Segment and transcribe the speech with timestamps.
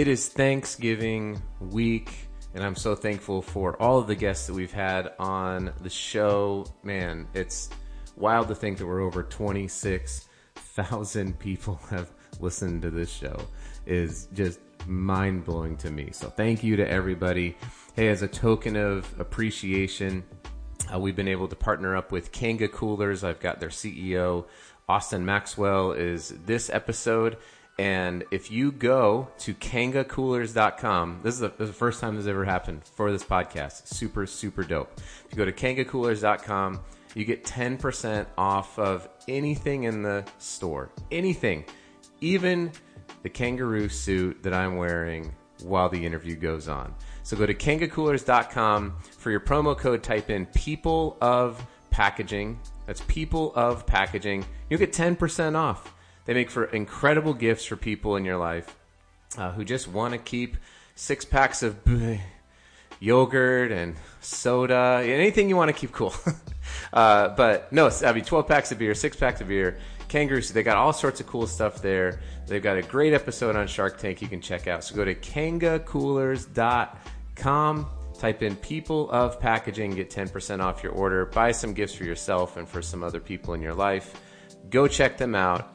[0.00, 2.10] It is Thanksgiving week,
[2.54, 6.64] and I'm so thankful for all of the guests that we've had on the show.
[6.82, 7.68] Man, it's
[8.16, 13.44] wild to think that we're over 26,000 people have listened to this show.
[13.84, 16.12] It is just mind blowing to me.
[16.12, 17.58] So thank you to everybody.
[17.94, 20.24] Hey, as a token of appreciation,
[20.90, 23.22] uh, we've been able to partner up with Kanga Coolers.
[23.22, 24.46] I've got their CEO,
[24.88, 27.36] Austin Maxwell, is this episode.
[27.80, 32.26] And if you go to kangacoolers.com, this is, the, this is the first time this
[32.26, 33.88] ever happened for this podcast.
[33.88, 34.92] Super, super dope.
[34.98, 36.80] If you go to kangacoolers.com,
[37.14, 40.90] you get 10% off of anything in the store.
[41.10, 41.64] Anything.
[42.20, 42.70] Even
[43.22, 46.94] the kangaroo suit that I'm wearing while the interview goes on.
[47.22, 50.02] So go to kangacoolers.com for your promo code.
[50.02, 52.60] Type in people of packaging.
[52.84, 54.44] That's people of packaging.
[54.68, 55.94] You'll get 10% off.
[56.24, 58.76] They make for incredible gifts for people in your life
[59.38, 60.56] uh, who just want to keep
[60.94, 61.76] six packs of
[63.00, 66.14] yogurt and soda, anything you want to keep cool.
[66.92, 70.52] uh, but no, I mean, 12 packs of beer, six packs of beer, kangaroos.
[70.52, 72.20] They got all sorts of cool stuff there.
[72.46, 74.84] They've got a great episode on Shark Tank you can check out.
[74.84, 77.86] So go to kangacoolers.com.
[78.18, 81.24] Type in people of packaging, get 10% off your order.
[81.24, 84.20] Buy some gifts for yourself and for some other people in your life.
[84.68, 85.72] Go check them out.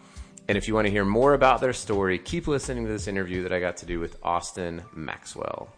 [0.47, 3.41] And if you want to hear more about their story, keep listening to this interview
[3.43, 5.69] that I got to do with Austin Maxwell.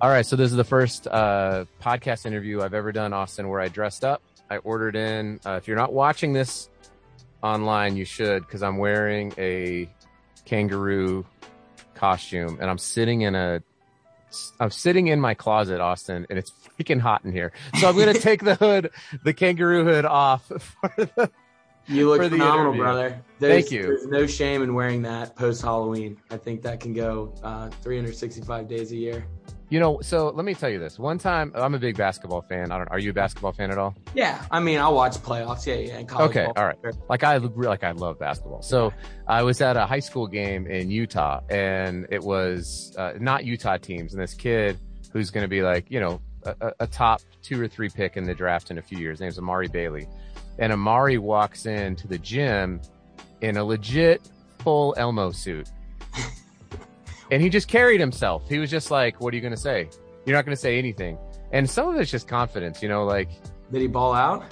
[0.00, 3.60] All right, so this is the first uh, podcast interview I've ever done, Austin, where
[3.60, 4.22] I dressed up.
[4.50, 5.40] I ordered in.
[5.44, 6.70] Uh, if you're not watching this
[7.42, 9.88] online, you should, because I'm wearing a
[10.44, 11.26] kangaroo
[11.94, 13.62] costume, and I'm sitting in a.
[14.60, 17.52] I'm sitting in my closet, Austin, and it's freaking hot in here.
[17.78, 18.90] So I'm gonna take the hood,
[19.24, 21.30] the kangaroo hood off for the.
[21.86, 23.22] You look phenomenal, brother.
[23.38, 23.82] There's, Thank you.
[23.82, 26.18] There's no shame in wearing that post Halloween.
[26.30, 29.26] I think that can go uh, 365 days a year.
[29.70, 30.98] You know, so let me tell you this.
[30.98, 32.72] One time, I'm a big basketball fan.
[32.72, 32.88] I don't.
[32.88, 33.94] Are you a basketball fan at all?
[34.14, 35.66] Yeah, I mean, I'll watch playoffs.
[35.66, 36.20] Yeah, yeah.
[36.24, 36.54] okay, ball.
[36.56, 36.78] all right.
[37.10, 38.62] Like I like I love basketball.
[38.62, 38.94] So
[39.26, 43.76] I was at a high school game in Utah, and it was uh, not Utah
[43.76, 44.78] teams, and this kid
[45.12, 48.24] who's going to be like, you know, a, a, top two or three pick in
[48.24, 49.18] the draft in a few years.
[49.18, 50.08] His name's Amari Bailey,
[50.58, 52.80] and Amari walks into the gym
[53.42, 54.22] in a legit
[54.60, 55.70] full Elmo suit
[57.30, 58.48] and he just carried himself.
[58.48, 59.88] He was just like, "What are you going to say?
[60.24, 61.18] You're not going to say anything."
[61.52, 63.04] And some of it's just confidence, you know.
[63.04, 63.28] Like,
[63.72, 64.44] did he ball out?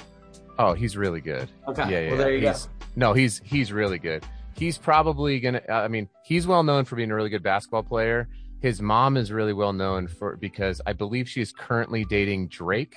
[0.59, 1.48] Oh, he's really good.
[1.69, 1.91] Okay.
[1.91, 2.09] Yeah, yeah.
[2.09, 2.70] Well, there you he's, go.
[2.97, 4.25] No, he's he's really good.
[4.54, 5.62] He's probably gonna.
[5.69, 8.28] I mean, he's well known for being a really good basketball player.
[8.60, 12.94] His mom is really well known for because I believe she is currently dating Drake.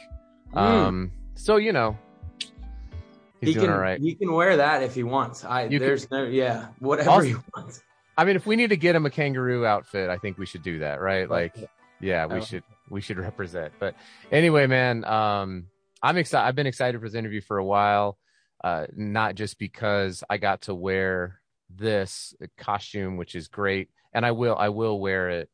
[0.53, 0.57] Mm.
[0.57, 1.97] Um, so you know,
[3.41, 3.99] he's he doing can, all right.
[3.99, 5.43] He can wear that if he wants.
[5.43, 7.83] I you there's can, no yeah whatever also, he wants.
[8.19, 10.61] I mean, if we need to get him a kangaroo outfit, I think we should
[10.61, 11.29] do that, right?
[11.29, 11.55] Like,
[12.01, 13.71] yeah, we should we should represent.
[13.79, 13.95] But
[14.29, 15.67] anyway, man, um,
[16.03, 16.45] I'm excited.
[16.45, 18.17] I've been excited for this interview for a while,
[18.61, 24.31] uh, not just because I got to wear this costume, which is great, and I
[24.31, 25.49] will I will wear it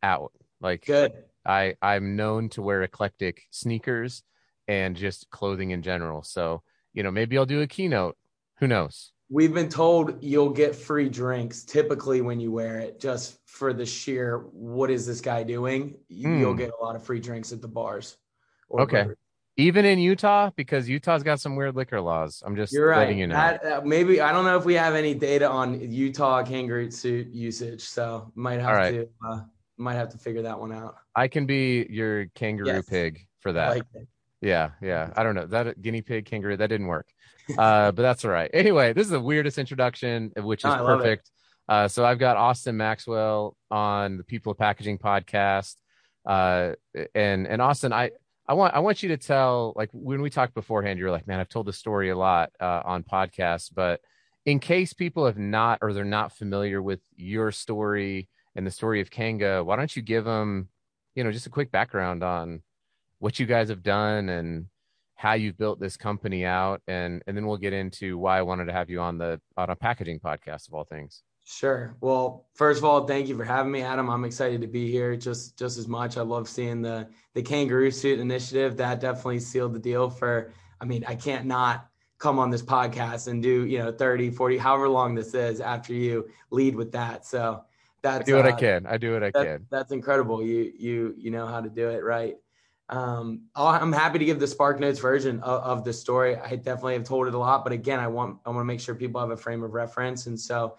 [0.00, 0.30] out.
[0.60, 1.14] Like, good.
[1.44, 4.22] I I'm known to wear eclectic sneakers
[4.68, 6.22] and just clothing in general.
[6.22, 8.16] So you know, maybe I'll do a keynote.
[8.60, 9.10] Who knows?
[9.30, 13.84] We've been told you'll get free drinks typically when you wear it, just for the
[13.84, 15.96] sheer what is this guy doing?
[16.10, 16.38] Mm.
[16.38, 18.16] You'll get a lot of free drinks at the bars.
[18.70, 19.04] okay.
[19.04, 19.16] Bars.
[19.58, 22.44] Even in Utah, because Utah's got some weird liquor laws.
[22.46, 23.34] I'm just You're letting you know.
[23.34, 27.26] That, uh, maybe I don't know if we have any data on Utah kangaroo suit
[27.32, 28.90] usage, so might have right.
[28.92, 29.40] to uh,
[29.76, 30.94] might have to figure that one out.
[31.16, 32.88] I can be your kangaroo yes.
[32.88, 33.70] pig for that.
[33.70, 33.82] Like
[34.40, 35.12] yeah, yeah.
[35.16, 37.08] I don't know that guinea pig kangaroo that didn't work
[37.56, 38.50] uh, but that's all right.
[38.52, 41.30] Anyway, this is the weirdest introduction, which is oh, perfect.
[41.68, 45.74] Uh, so I've got Austin Maxwell on the People of Packaging podcast,
[46.26, 46.72] uh,
[47.14, 48.10] and and Austin, I
[48.46, 51.40] I want I want you to tell like when we talked beforehand, you're like, man,
[51.40, 54.00] I've told this story a lot uh, on podcasts, but
[54.46, 59.02] in case people have not or they're not familiar with your story and the story
[59.02, 60.68] of Kanga, why don't you give them,
[61.14, 62.62] you know, just a quick background on
[63.18, 64.66] what you guys have done and
[65.18, 68.66] how you've built this company out and and then we'll get into why I wanted
[68.66, 71.24] to have you on the on a packaging podcast of all things.
[71.44, 71.96] Sure.
[72.00, 74.10] Well, first of all, thank you for having me, Adam.
[74.10, 76.16] I'm excited to be here just just as much.
[76.16, 78.76] I love seeing the the kangaroo suit initiative.
[78.76, 81.88] That definitely sealed the deal for I mean, I can't not
[82.18, 85.94] come on this podcast and do, you know, 30, 40, however long this is after
[85.94, 87.26] you lead with that.
[87.26, 87.64] So
[88.02, 88.86] that's I do what uh, I can.
[88.86, 89.66] I do what I that, can.
[89.68, 90.44] That's incredible.
[90.44, 92.36] You you you know how to do it right.
[92.90, 96.36] Um, I'm happy to give the Spark Notes version of, of, the story.
[96.36, 98.80] I definitely have told it a lot, but again, I want I want to make
[98.80, 100.26] sure people have a frame of reference.
[100.26, 100.76] And so,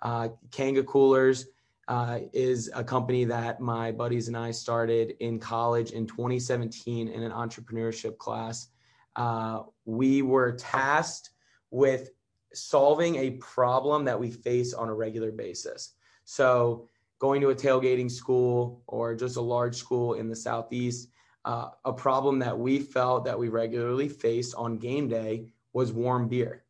[0.00, 1.46] uh, Kanga Coolers
[1.86, 7.22] uh, is a company that my buddies and I started in college in 2017 in
[7.22, 8.68] an entrepreneurship class.
[9.14, 11.30] Uh, we were tasked
[11.70, 12.10] with
[12.52, 15.92] solving a problem that we face on a regular basis.
[16.24, 16.88] So,
[17.20, 21.11] going to a tailgating school or just a large school in the Southeast
[21.44, 26.28] uh, a problem that we felt that we regularly faced on game day was warm
[26.28, 26.64] beer.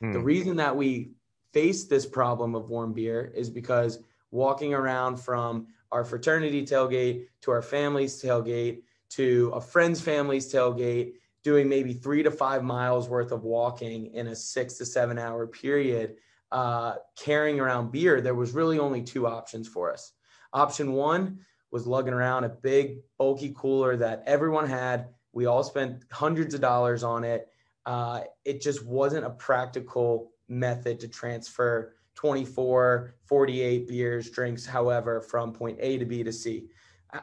[0.00, 0.24] The hmm.
[0.24, 1.12] reason that we
[1.52, 7.50] faced this problem of warm beer is because walking around from our fraternity tailgate to
[7.50, 11.12] our family's tailgate to a friend's family's tailgate,
[11.44, 15.46] doing maybe three to five miles worth of walking in a six to seven hour
[15.46, 16.16] period,
[16.50, 20.12] uh, carrying around beer, there was really only two options for us.
[20.52, 21.40] Option one
[21.72, 25.08] was lugging around a big bulky cooler that everyone had.
[25.32, 27.48] We all spent hundreds of dollars on it.
[27.86, 35.52] Uh, it just wasn't a practical method to transfer 24, 48 beers, drinks, however, from
[35.52, 36.68] point A to B to C.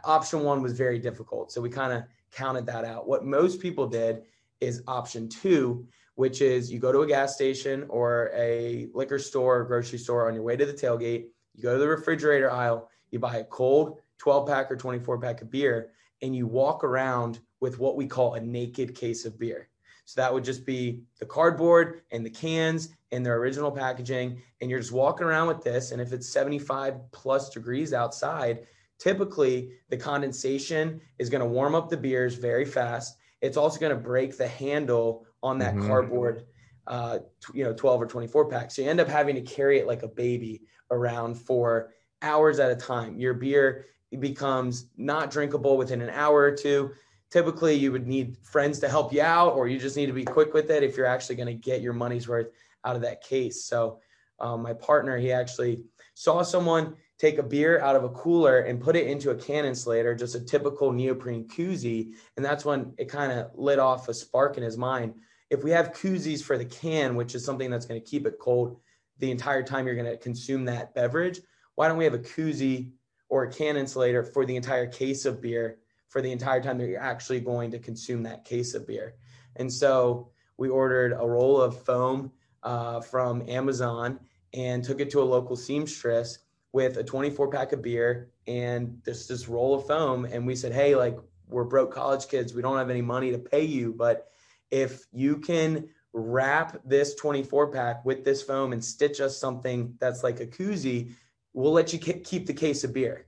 [0.03, 1.51] Option one was very difficult.
[1.51, 3.07] So we kind of counted that out.
[3.07, 4.23] What most people did
[4.59, 9.59] is option two, which is you go to a gas station or a liquor store
[9.59, 12.89] or grocery store on your way to the tailgate, you go to the refrigerator aisle,
[13.11, 17.39] you buy a cold 12 pack or 24 pack of beer and you walk around
[17.59, 19.69] with what we call a naked case of beer.
[20.05, 24.41] So that would just be the cardboard and the cans and their original packaging.
[24.59, 25.91] And you're just walking around with this.
[25.91, 28.65] And if it's 75 plus degrees outside,
[28.97, 33.17] typically the condensation is going to warm up the beers very fast.
[33.41, 35.87] It's also going to break the handle on that mm-hmm.
[35.87, 36.45] cardboard,
[36.87, 37.19] uh,
[37.53, 38.71] you know, 12 or 24 pack.
[38.71, 42.71] So you end up having to carry it like a baby around for hours at
[42.71, 43.19] a time.
[43.19, 43.85] Your beer
[44.17, 46.91] becomes not drinkable within an hour or two.
[47.29, 50.25] Typically, you would need friends to help you out, or you just need to be
[50.25, 52.47] quick with it if you're actually going to get your money's worth
[52.85, 53.63] out of that case.
[53.63, 53.99] So,
[54.39, 55.83] um, my partner, he actually
[56.15, 59.65] saw someone take a beer out of a cooler and put it into a can
[59.65, 62.13] insulator, just a typical neoprene koozie.
[62.37, 65.13] And that's when it kind of lit off a spark in his mind.
[65.49, 68.39] If we have koozies for the can, which is something that's going to keep it
[68.39, 68.79] cold
[69.17, 71.41] the entire time you're going to consume that beverage,
[71.75, 72.91] why don't we have a koozie
[73.29, 75.77] or a can insulator for the entire case of beer
[76.09, 79.13] for the entire time that you're actually going to consume that case of beer.
[79.55, 82.31] And so we ordered a roll of foam
[82.63, 84.19] uh, from Amazon
[84.53, 86.39] and took it to a local seamstress
[86.73, 90.25] with a 24 pack of beer and this this roll of foam.
[90.25, 91.17] And we said, hey, like
[91.47, 94.31] we're broke college kids, we don't have any money to pay you, but
[94.71, 100.23] if you can wrap this 24 pack with this foam and stitch us something that's
[100.23, 101.11] like a koozie
[101.53, 103.25] we'll let you keep the case of beer.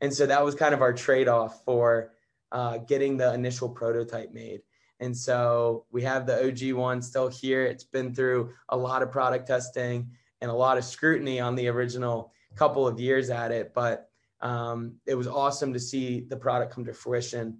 [0.00, 2.12] And so that was kind of our trade off for
[2.50, 4.62] uh, getting the initial prototype made.
[5.00, 7.64] And so we have the OG one still here.
[7.64, 10.10] It's been through a lot of product testing
[10.40, 13.72] and a lot of scrutiny on the original couple of years at it.
[13.74, 14.08] But
[14.40, 17.58] um, it was awesome to see the product come to fruition.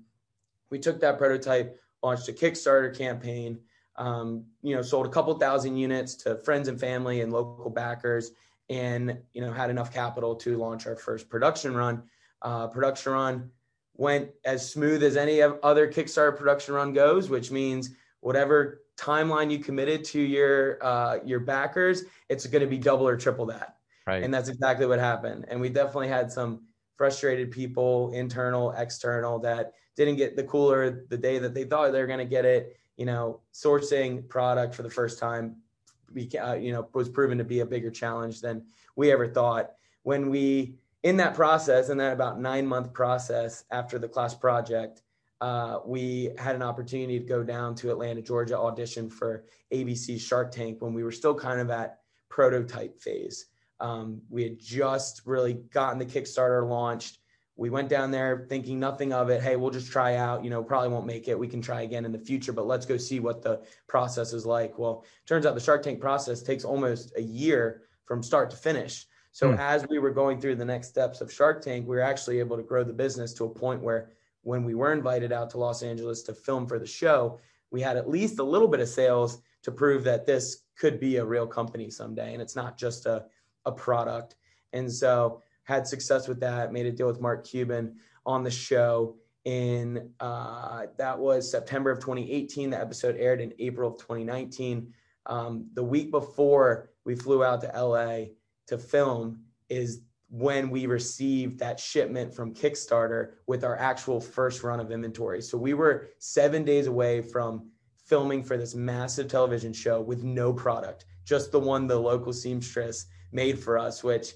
[0.70, 3.58] We took that prototype, launched a Kickstarter campaign,
[3.96, 8.32] um, you know, sold a couple thousand units to friends and family and local backers,
[8.72, 12.02] and you know had enough capital to launch our first production run.
[12.40, 13.50] Uh, production run
[13.96, 19.58] went as smooth as any other Kickstarter production run goes, which means whatever timeline you
[19.58, 23.76] committed to your uh, your backers, it's going to be double or triple that.
[24.06, 24.22] Right.
[24.22, 25.44] And that's exactly what happened.
[25.48, 26.62] And we definitely had some
[26.96, 32.00] frustrated people, internal, external, that didn't get the cooler the day that they thought they
[32.00, 32.76] were going to get it.
[32.96, 35.56] You know, sourcing product for the first time
[36.16, 38.64] uh, you know, was proven to be a bigger challenge than
[38.96, 39.72] we ever thought.
[40.02, 45.02] When we, in that process, in that about nine month process after the class project,
[45.40, 50.52] uh, we had an opportunity to go down to Atlanta, Georgia, audition for ABC Shark
[50.52, 53.46] Tank when we were still kind of at prototype phase.
[53.80, 57.18] Um, we had just really gotten the Kickstarter launched
[57.56, 59.42] we went down there thinking nothing of it.
[59.42, 60.42] Hey, we'll just try out.
[60.42, 61.38] You know, probably won't make it.
[61.38, 64.46] We can try again in the future, but let's go see what the process is
[64.46, 64.78] like.
[64.78, 69.06] Well, turns out the Shark Tank process takes almost a year from start to finish.
[69.32, 69.58] So hmm.
[69.58, 72.56] as we were going through the next steps of Shark Tank, we were actually able
[72.56, 74.10] to grow the business to a point where
[74.42, 77.38] when we were invited out to Los Angeles to film for the show,
[77.70, 81.16] we had at least a little bit of sales to prove that this could be
[81.16, 83.24] a real company someday and it's not just a,
[83.64, 84.36] a product.
[84.72, 89.16] And so had success with that, made a deal with Mark Cuban on the show
[89.44, 92.70] in uh, that was September of 2018.
[92.70, 94.92] The episode aired in April of 2019.
[95.26, 98.26] um, the week before we flew out to LA
[98.66, 104.80] to film is when we received that shipment from Kickstarter with our actual first run
[104.80, 105.42] of inventory.
[105.42, 107.68] So we were seven days away from
[108.06, 113.06] filming for this massive television show with no product, just the one the local seamstress
[113.30, 114.32] made for us, which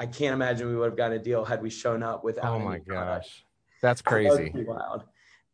[0.00, 2.54] I can't imagine we would have gotten a deal had we shown up without.
[2.54, 3.44] Oh my gosh,
[3.82, 4.50] that's crazy!
[4.54, 5.04] That wild.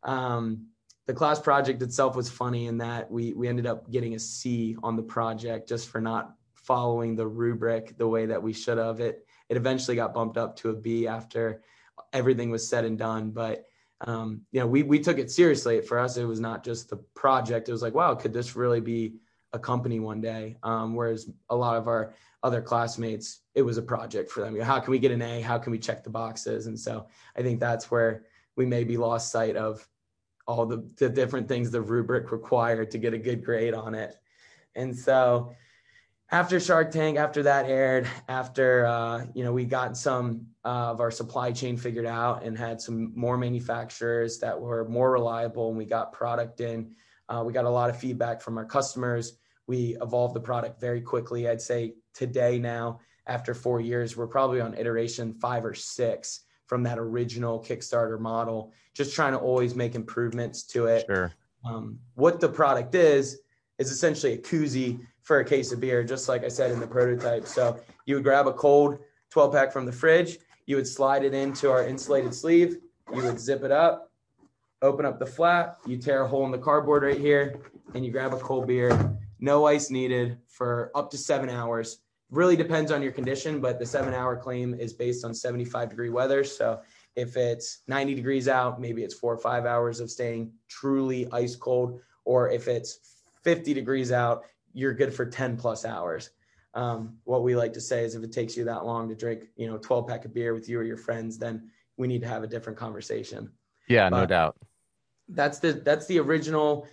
[0.03, 0.67] Um,
[1.05, 4.77] the class project itself was funny in that we we ended up getting a C
[4.81, 9.01] on the project just for not following the rubric the way that we should have.
[9.01, 11.61] It it eventually got bumped up to a B after
[12.13, 13.65] everything was said and done, but
[14.01, 15.81] um, you know, we we took it seriously.
[15.81, 17.67] For us, it was not just the project.
[17.67, 19.15] It was like, wow, could this really be
[19.53, 20.57] a company one day?
[20.63, 22.13] Um, whereas a lot of our
[22.43, 24.53] other classmates, it was a project for them.
[24.53, 25.41] You know, how can we get an A?
[25.41, 26.67] How can we check the boxes?
[26.67, 28.23] And so I think that's where
[28.55, 29.87] we maybe lost sight of
[30.47, 34.15] all the, the different things the rubric required to get a good grade on it.
[34.75, 35.51] And so
[36.29, 40.99] after Shark Tank, after that aired, after uh, you know we got some uh, of
[40.99, 45.77] our supply chain figured out and had some more manufacturers that were more reliable, and
[45.77, 46.95] we got product in.
[47.29, 49.37] Uh, we got a lot of feedback from our customers.
[49.67, 51.47] We evolved the product very quickly.
[51.47, 56.83] I'd say today now, after four years, we're probably on iteration five or six from
[56.83, 58.73] that original Kickstarter model.
[58.93, 61.05] Just trying to always make improvements to it.
[61.05, 61.33] Sure.
[61.65, 63.39] Um, what the product is
[63.77, 66.87] is essentially a koozie for a case of beer, just like I said in the
[66.87, 67.45] prototype.
[67.45, 68.99] So you would grab a cold
[69.31, 72.77] 12 pack from the fridge, you would slide it into our insulated sleeve,
[73.13, 74.06] you would zip it up,
[74.81, 77.59] open up the flap, you tear a hole in the cardboard right here,
[77.93, 79.17] and you grab a cold beer.
[79.39, 81.99] No ice needed for up to seven hours.
[82.29, 86.09] Really depends on your condition, but the seven hour claim is based on 75 degree
[86.09, 86.43] weather.
[86.43, 86.81] So
[87.15, 91.55] if it's 90 degrees out, maybe it's four or five hours of staying truly ice
[91.55, 91.99] cold.
[92.25, 94.43] Or if it's 50 degrees out,
[94.73, 96.31] you're good for 10 plus hours.
[96.73, 99.45] Um, what we like to say is if it takes you that long to drink,
[99.55, 102.27] you know, 12 pack of beer with you or your friends, then we need to
[102.27, 103.49] have a different conversation.
[103.87, 104.57] Yeah, but no doubt.
[105.29, 106.87] That's the that's the original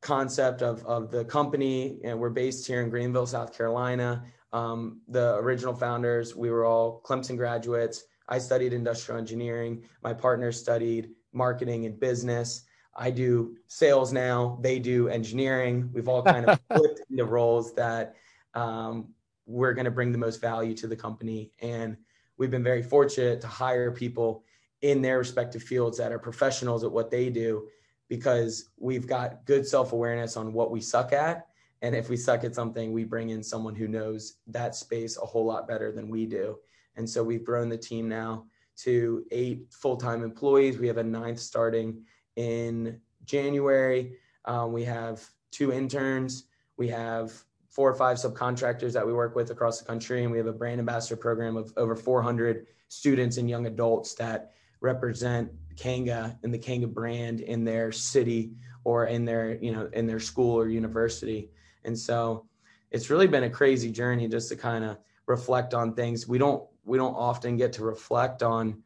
[0.00, 4.24] concept of of the company, and we're based here in Greenville, South Carolina.
[4.52, 8.04] Um, the original founders, we were all Clemson graduates.
[8.28, 9.84] I studied industrial engineering.
[10.02, 12.64] My partner studied marketing and business.
[12.94, 15.88] I do sales now, they do engineering.
[15.92, 18.16] We've all kind of flipped into roles that
[18.54, 19.14] um,
[19.46, 21.52] we're going to bring the most value to the company.
[21.60, 21.96] And
[22.38, 24.44] we've been very fortunate to hire people
[24.82, 27.68] in their respective fields that are professionals at what they do
[28.08, 31.46] because we've got good self awareness on what we suck at.
[31.82, 35.26] And if we suck at something, we bring in someone who knows that space a
[35.26, 36.58] whole lot better than we do.
[36.96, 38.46] And so we've grown the team now
[38.78, 40.78] to eight full time employees.
[40.78, 42.02] We have a ninth starting
[42.36, 44.14] in January.
[44.44, 46.44] Um, we have two interns.
[46.76, 47.32] We have
[47.68, 50.22] four or five subcontractors that we work with across the country.
[50.22, 54.52] And we have a brand ambassador program of over 400 students and young adults that
[54.80, 58.52] represent Kanga and the Kanga brand in their city
[58.84, 61.50] or in their, you know, in their school or university.
[61.84, 62.46] And so
[62.90, 66.26] it's really been a crazy journey just to kind of reflect on things.
[66.26, 68.82] We don't, we don't often get to reflect on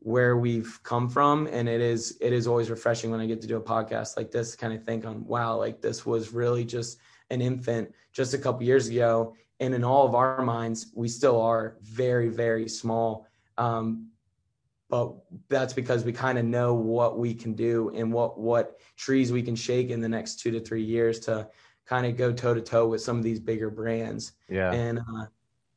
[0.00, 3.46] where we've come from and it is it is always refreshing when i get to
[3.46, 6.98] do a podcast like this kind of think on wow like this was really just
[7.28, 11.38] an infant just a couple years ago and in all of our minds we still
[11.40, 13.26] are very very small
[13.58, 14.08] um,
[14.90, 15.14] but
[15.48, 19.42] that's because we kind of know what we can do and what what trees we
[19.42, 21.48] can shake in the next two to three years to
[21.86, 24.32] kind of go toe to toe with some of these bigger brands.
[24.48, 24.72] Yeah.
[24.72, 25.26] And uh,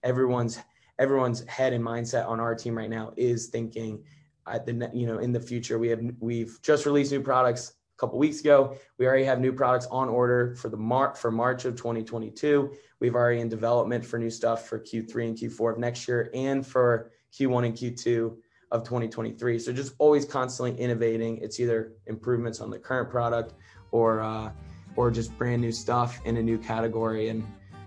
[0.03, 0.59] everyone's
[0.99, 4.03] everyone's head and mindset on our team right now is thinking
[4.47, 7.99] at the you know in the future we have we've just released new products a
[7.99, 8.75] couple weeks ago.
[8.97, 13.15] We already have new products on order for the mar- for march of 2022 we've
[13.15, 17.11] already in development for new stuff for q3 and q4 of next year and for
[17.37, 18.37] q1 and q2
[18.73, 21.37] of 2023 so just always constantly innovating.
[21.37, 23.53] It's either improvements on the current product
[23.91, 24.51] or uh,
[24.95, 27.29] or just brand new stuff in a new category.
[27.29, 27.45] And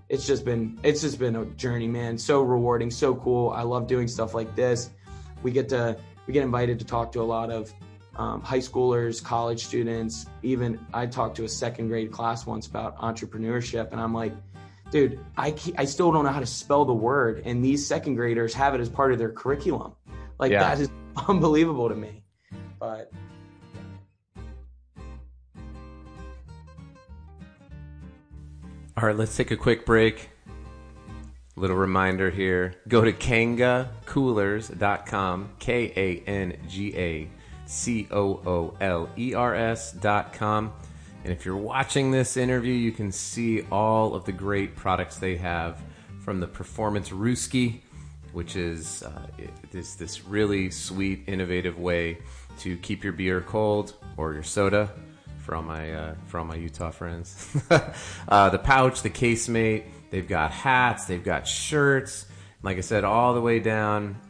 [0.08, 2.16] it's just been it's just been a journey man.
[2.16, 3.50] So rewarding so cool.
[3.50, 4.90] I love doing stuff like this.
[5.42, 7.74] We get to we get invited to talk to a lot of
[8.14, 10.26] um, high schoolers college students.
[10.42, 14.32] Even i talked to a second grade class once about entrepreneurship and i'm like
[14.90, 17.42] dude I, I still don't know how to spell the word.
[17.44, 19.95] And these second graders have it as part of their curriculum
[20.38, 20.60] like yeah.
[20.60, 20.90] that is
[21.28, 22.22] unbelievable to me
[22.78, 23.10] but
[28.98, 30.30] All right, let's take a quick break.
[31.54, 37.28] Little reminder here go to kangacoolers.com, K A N G A
[37.66, 40.72] C O O L E R S.com,
[41.24, 45.36] And if you're watching this interview, you can see all of the great products they
[45.36, 45.78] have
[46.24, 47.80] from the Performance Rooski,
[48.36, 49.26] which is uh,
[49.70, 52.18] this this really sweet, innovative way
[52.58, 54.92] to keep your beer cold or your soda
[55.38, 57.56] for all my uh, for all my Utah friends.
[58.28, 62.26] uh, the pouch, the casemate, they've got hats, they've got shirts.
[62.62, 64.20] Like I said, all the way down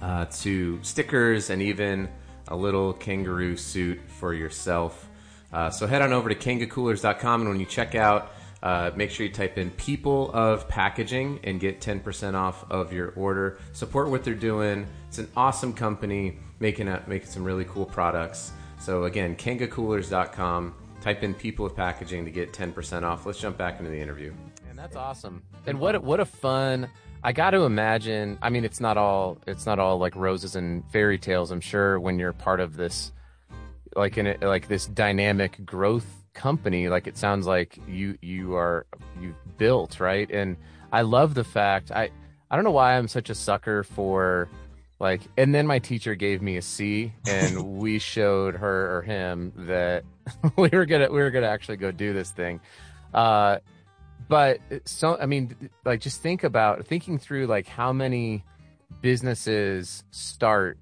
[0.00, 2.08] uh, to stickers and even
[2.46, 5.08] a little kangaroo suit for yourself.
[5.52, 8.30] Uh, so head on over to kangacoolers.com and when you check out,
[8.62, 13.10] uh, make sure you type in people of packaging and get 10% off of your
[13.16, 13.58] order.
[13.72, 14.86] Support what they're doing.
[15.08, 18.52] It's an awesome company making a, making some really cool products.
[18.78, 20.74] So again, kangacoolers.com.
[21.00, 23.26] Type in people of packaging to get 10% off.
[23.26, 24.32] Let's jump back into the interview.
[24.70, 25.42] And that's awesome.
[25.66, 26.88] And what what a fun
[27.24, 28.38] I got to imagine.
[28.42, 31.50] I mean, it's not all it's not all like roses and fairy tales.
[31.50, 33.12] I'm sure when you're part of this,
[33.96, 38.86] like in a, like this dynamic growth company, like it sounds like you you are
[39.20, 40.30] you've built right.
[40.30, 40.56] And
[40.92, 42.10] I love the fact I
[42.50, 44.48] I don't know why I'm such a sucker for
[45.02, 49.52] like and then my teacher gave me a c and we showed her or him
[49.56, 50.04] that
[50.56, 52.60] we were gonna we were gonna actually go do this thing
[53.12, 53.58] uh
[54.28, 58.44] but so i mean like just think about thinking through like how many
[59.00, 60.78] businesses start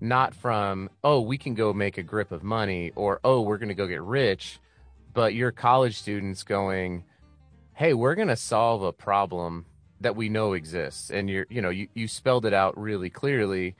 [0.00, 3.72] not from oh we can go make a grip of money or oh we're gonna
[3.72, 4.58] go get rich
[5.14, 7.04] but your college students going
[7.72, 9.64] hey we're gonna solve a problem
[10.00, 13.74] that we know exists and you're you know you, you spelled it out really clearly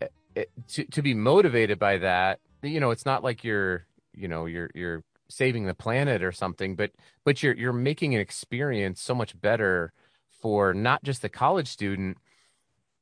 [0.00, 3.86] it, eh, eh, to, to be motivated by that you know it's not like you're
[4.12, 6.90] you know you're you're saving the planet or something but
[7.24, 9.92] but you're you're making an experience so much better
[10.30, 12.16] for not just the college student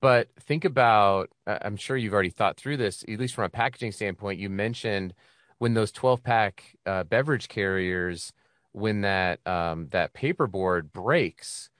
[0.01, 3.93] but think about i'm sure you've already thought through this at least from a packaging
[3.93, 5.15] standpoint you mentioned
[5.59, 8.33] when those 12 pack uh, beverage carriers
[8.73, 11.71] when that um, that paperboard breaks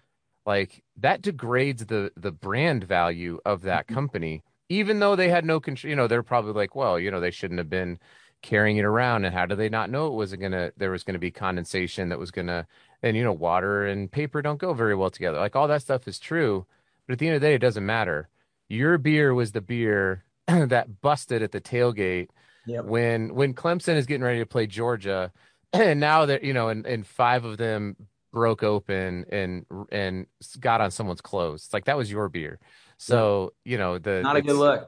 [0.47, 3.95] like that degrades the the brand value of that mm-hmm.
[3.95, 7.21] company even though they had no control you know they're probably like well you know
[7.21, 7.99] they shouldn't have been
[8.43, 11.19] carrying it around and how do they not know it wasn't gonna there was gonna
[11.19, 12.67] be condensation that was gonna
[13.03, 16.07] and you know water and paper don't go very well together like all that stuff
[16.07, 16.65] is true
[17.07, 18.29] but at the end of the day it doesn't matter
[18.69, 22.29] your beer was the beer that busted at the tailgate
[22.67, 22.85] yep.
[22.85, 25.33] when when clemson is getting ready to play georgia
[25.73, 27.97] and now that you know and, and five of them
[28.37, 30.27] broke open and and
[30.61, 31.65] got on someone's clothes.
[31.65, 32.59] It's like that was your beer.
[32.99, 34.81] So you know the not a good look.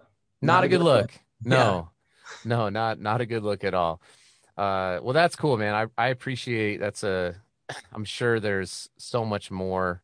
[0.43, 1.01] Not, not a, good, good look.
[1.01, 1.21] look.
[1.45, 2.35] No, yeah.
[2.45, 4.03] no, not not a good look at all.
[4.59, 5.75] Uh, well, that's cool, man.
[5.75, 7.37] I I appreciate that's a.
[7.95, 10.03] I'm sure there's so much more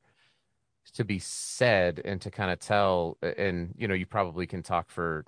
[0.95, 4.89] to be said and to kind of tell, and you know, you probably can talk
[4.89, 5.27] for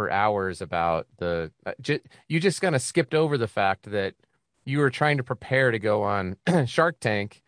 [0.00, 1.52] for hours about the.
[1.66, 4.14] Uh, j- you just kind of skipped over the fact that
[4.64, 6.36] you were trying to prepare to go on
[6.66, 7.42] Shark Tank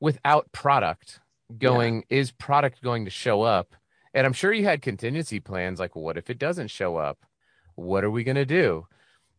[0.00, 1.20] without product
[1.58, 2.18] going yeah.
[2.18, 3.74] is product going to show up
[4.14, 7.18] and i'm sure you had contingency plans like what if it doesn't show up
[7.76, 8.84] what are we going to do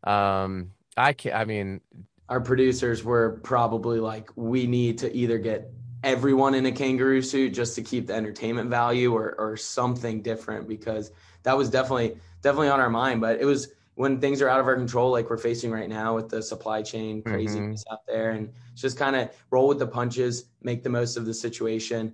[0.10, 1.82] um i can i mean
[2.30, 5.70] our producers were probably like we need to either get
[6.04, 10.68] everyone in a kangaroo suit just to keep the entertainment value or or something different
[10.68, 11.12] because
[11.44, 14.68] that was definitely definitely on our mind but it was when things are out of
[14.68, 17.94] our control, like we're facing right now with the supply chain craziness mm-hmm.
[17.94, 21.34] out there, and just kind of roll with the punches, make the most of the
[21.34, 22.14] situation.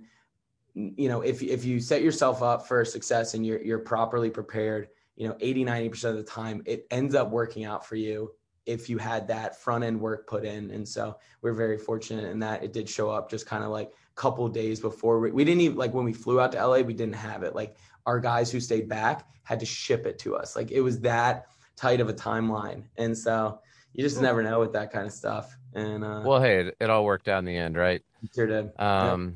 [0.74, 4.88] You know, if if you set yourself up for success and you're you're properly prepared,
[5.16, 8.32] you know, 80, 90% of the time, it ends up working out for you
[8.64, 10.70] if you had that front end work put in.
[10.70, 13.88] And so we're very fortunate in that it did show up just kind of like
[13.88, 16.78] a couple days before we, we didn't even like when we flew out to LA,
[16.78, 17.54] we didn't have it.
[17.54, 20.56] Like our guys who stayed back had to ship it to us.
[20.56, 22.84] Like it was that tight of a timeline.
[22.96, 23.60] And so
[23.92, 25.56] you just never know with that kind of stuff.
[25.74, 28.02] And uh, well, hey, it, it all worked out in the end, right?
[28.34, 28.70] Sure did.
[28.78, 29.34] Um, yeah.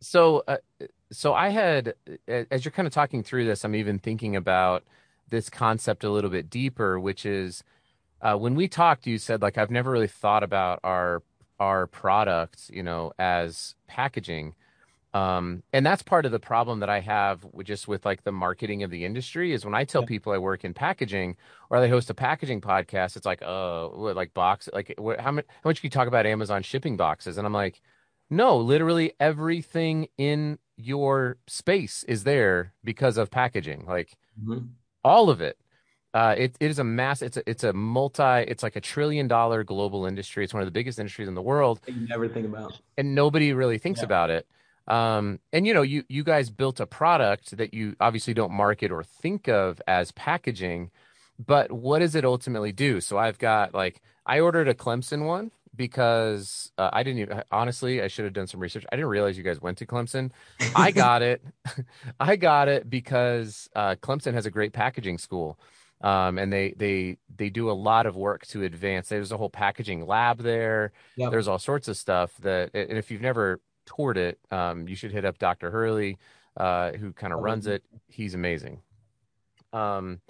[0.00, 0.56] so uh,
[1.12, 1.94] so I had
[2.28, 4.84] as you're kind of talking through this, I'm even thinking about
[5.28, 7.62] this concept a little bit deeper, which is
[8.22, 11.22] uh, when we talked, you said like I've never really thought about our
[11.58, 14.54] our products, you know, as packaging.
[15.12, 18.30] Um, and that's part of the problem that I have with just with like the
[18.30, 20.08] marketing of the industry is when I tell yeah.
[20.08, 21.36] people I work in packaging
[21.68, 25.32] or they host a packaging podcast, it's like, oh, what, like box, like what, how
[25.32, 27.38] much, how much can you talk about Amazon shipping boxes?
[27.38, 27.80] And I'm like,
[28.30, 34.66] no, literally everything in your space is there because of packaging, like mm-hmm.
[35.02, 35.58] all of it.
[36.14, 37.22] Uh, it, it is a mass.
[37.22, 38.22] It's a it's a multi.
[38.22, 40.42] It's like a trillion dollar global industry.
[40.42, 41.80] It's one of the biggest industries in the world.
[41.86, 44.06] You never think about, and nobody really thinks yeah.
[44.06, 44.44] about it.
[44.90, 48.90] Um, and you know, you you guys built a product that you obviously don't market
[48.90, 50.90] or think of as packaging,
[51.38, 53.00] but what does it ultimately do?
[53.00, 58.02] So I've got like I ordered a Clemson one because uh, I didn't even, honestly
[58.02, 58.84] I should have done some research.
[58.90, 60.32] I didn't realize you guys went to Clemson.
[60.74, 61.40] I got it.
[62.20, 65.58] I got it because uh, Clemson has a great packaging school.
[66.02, 69.08] Um, and they they they do a lot of work to advance.
[69.08, 70.92] There's a whole packaging lab there.
[71.16, 71.30] Yep.
[71.30, 73.60] There's all sorts of stuff that, and if you've never
[73.96, 75.70] toured it, um, you should hit up Dr.
[75.70, 76.18] Hurley,
[76.56, 77.82] uh, who kind of runs it.
[78.08, 78.82] He's amazing.
[79.72, 80.20] Um,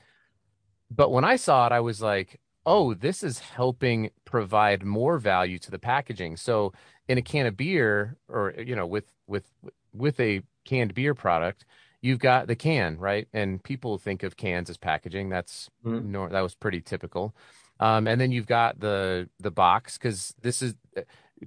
[0.91, 5.59] but when I saw it, I was like, oh, this is helping provide more value
[5.61, 6.37] to the packaging.
[6.37, 6.73] So
[7.09, 9.45] in a can of beer, or you know, with with
[9.93, 11.65] with a canned beer product,
[12.03, 13.29] you've got the can, right?
[13.33, 15.29] And people think of cans as packaging.
[15.29, 16.11] That's mm-hmm.
[16.11, 17.35] no, that was pretty typical.
[17.79, 20.75] Um, and then you've got the the box because this is.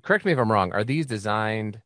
[0.02, 0.73] Correct me if I'm wrong.
[0.73, 1.80] Are these designed?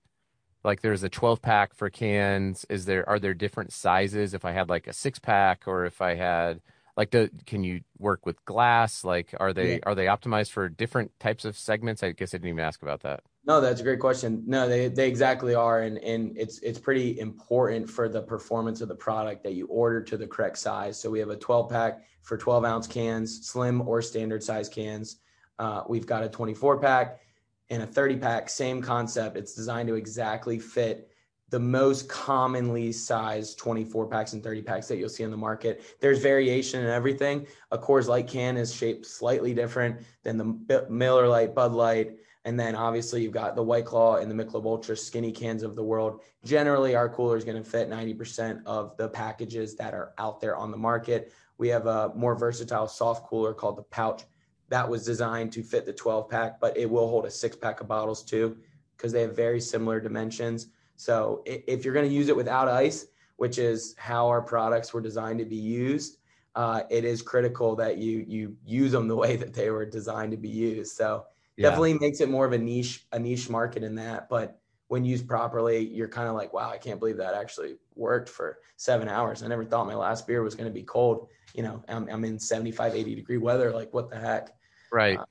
[0.64, 2.66] Like there's a 12 pack for cans.
[2.70, 4.34] Is there are there different sizes?
[4.34, 6.62] If I had like a six pack, or if I had
[6.96, 9.04] like the can you work with glass?
[9.04, 9.80] Like are they yeah.
[9.86, 12.04] are they optimized for different types of segments?
[12.04, 13.22] I guess I didn't even ask about that.
[13.48, 14.44] No, that's a great question.
[14.46, 15.80] No, they, they exactly are.
[15.84, 20.02] And, and it's, it's pretty important for the performance of the product that you order
[20.04, 21.00] to the correct size.
[21.00, 25.22] So we have a 12 pack for 12 ounce cans, slim or standard size cans.
[25.60, 27.22] Uh, we've got a 24 pack
[27.70, 29.38] and a 30 pack, same concept.
[29.38, 31.12] It's designed to exactly fit
[31.50, 35.82] the most commonly sized 24 packs and 30 packs that you'll see in the market.
[36.02, 37.48] There's variation in everything.
[37.72, 42.60] A Coors Light can is shaped slightly different than the Miller Lite, Bud Light, and
[42.60, 45.84] then obviously you've got the White Claw and the Michelob Ultra skinny cans of the
[45.84, 46.22] world.
[46.44, 50.56] Generally, our cooler is going to fit 90% of the packages that are out there
[50.56, 51.32] on the market.
[51.58, 54.24] We have a more versatile soft cooler called the Pouch
[54.70, 57.82] that was designed to fit the 12 pack, but it will hold a six pack
[57.82, 58.58] of bottles too
[58.96, 60.68] because they have very similar dimensions.
[60.96, 65.02] So if you're going to use it without ice, which is how our products were
[65.02, 66.18] designed to be used,
[66.56, 70.32] uh, it is critical that you you use them the way that they were designed
[70.32, 70.96] to be used.
[70.96, 71.26] So
[71.58, 71.70] yeah.
[71.70, 75.28] definitely makes it more of a niche a niche market in that but when used
[75.28, 79.44] properly you're kind of like wow i can't believe that actually worked for seven hours
[79.44, 82.24] i never thought my last beer was going to be cold you know I'm, I'm
[82.24, 84.56] in 75 80 degree weather like what the heck
[84.92, 85.26] right uh,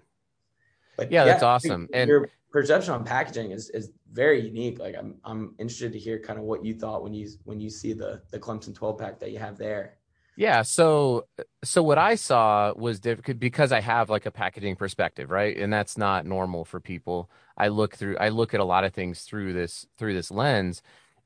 [0.97, 4.95] but yeah, yeah that's awesome and your perception on packaging is is very unique like
[4.99, 7.93] i'm i'm interested to hear kind of what you thought when you when you see
[7.93, 9.99] the the clemson 12 pack that you have there
[10.37, 10.63] yeah.
[10.63, 11.27] So,
[11.65, 15.57] so what I saw was difficult because I have like a packaging perspective, right?
[15.57, 17.31] And that's not normal for people.
[17.57, 20.83] I look through, I look at a lot of things through this, through this lens.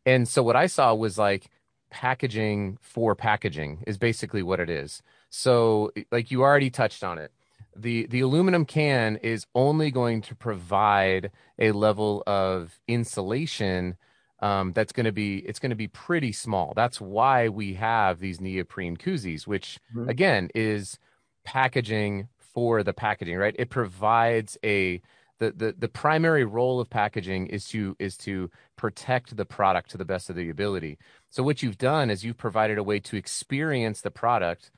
[0.07, 1.51] And so what I saw was like
[1.91, 5.03] packaging for packaging is basically what it is.
[5.29, 7.33] So like you already touched on it.
[7.77, 13.97] The, the aluminum can is only going to provide a level of insulation
[14.41, 16.73] um, that's going to be it's going to be pretty small.
[16.75, 20.09] That's why we have these neoprene koozies, which mm-hmm.
[20.09, 20.99] again is
[21.45, 23.55] packaging for the packaging, right?
[23.59, 25.01] It provides a
[25.39, 29.99] the, the the primary role of packaging is to is to protect the product to
[29.99, 30.99] the best of the ability.
[31.29, 34.71] So what you've done is you've provided a way to experience the product,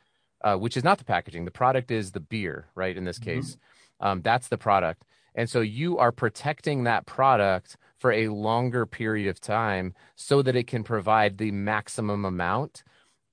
[0.44, 1.44] uh, which is not the packaging.
[1.44, 2.96] The product is the beer, right?
[2.96, 3.30] In this mm-hmm.
[3.30, 4.06] case, mm-hmm.
[4.06, 9.28] um, that's the product, and so you are protecting that product for a longer period
[9.28, 12.82] of time so that it can provide the maximum amount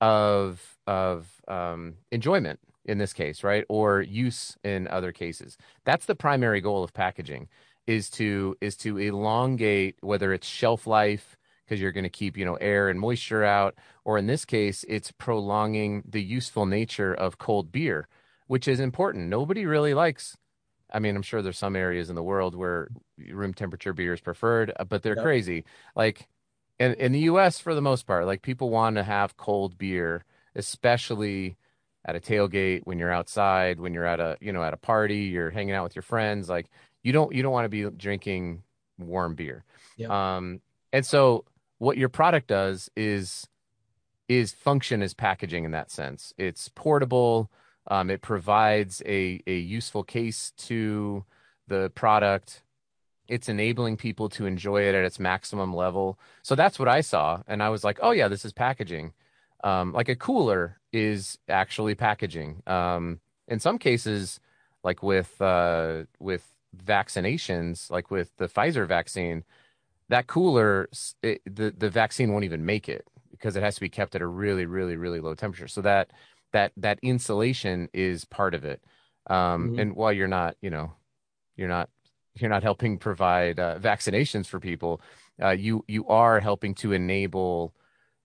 [0.01, 5.57] of of um, enjoyment in this case, right, or use in other cases.
[5.85, 7.47] That's the primary goal of packaging
[7.87, 11.37] is to is to elongate whether it's shelf life
[11.69, 14.83] because you're going to keep you know air and moisture out, or in this case,
[14.87, 18.07] it's prolonging the useful nature of cold beer,
[18.47, 19.29] which is important.
[19.29, 20.35] Nobody really likes
[20.91, 22.89] I mean, I'm sure there's some areas in the world where
[23.31, 25.23] room temperature beer is preferred, uh, but they're yep.
[25.23, 25.65] crazy.
[25.95, 26.27] Like
[26.79, 27.59] in in the U.S.
[27.59, 31.57] for the most part, like people want to have cold beer, especially
[32.05, 35.23] at a tailgate when you're outside, when you're at a you know at a party,
[35.23, 36.49] you're hanging out with your friends.
[36.49, 36.69] Like
[37.03, 38.63] you don't you don't want to be drinking
[38.97, 39.63] warm beer.
[39.97, 40.09] Yep.
[40.09, 41.45] Um, and so
[41.79, 43.47] what your product does is
[44.27, 46.33] is function as packaging in that sense.
[46.37, 47.49] It's portable
[47.89, 51.25] um, it provides a, a useful case to
[51.67, 52.63] the product.
[53.27, 56.19] It's enabling people to enjoy it at its maximum level.
[56.43, 57.41] So that's what I saw.
[57.47, 59.13] And I was like, oh, yeah, this is packaging.
[59.63, 62.61] Um, like a cooler is actually packaging.
[62.65, 64.39] Um, in some cases,
[64.83, 66.53] like with uh, with
[66.85, 69.43] vaccinations, like with the Pfizer vaccine,
[70.09, 70.89] that cooler,
[71.23, 74.21] it, the the vaccine won't even make it because it has to be kept at
[74.21, 75.67] a really, really, really low temperature.
[75.67, 76.11] So that
[76.51, 78.83] that that insulation is part of it.
[79.27, 79.79] Um, mm-hmm.
[79.79, 80.93] And while you're not, you know,
[81.55, 81.89] you're not
[82.35, 85.01] you're not helping provide uh, vaccinations for people,
[85.41, 87.73] uh, you you are helping to enable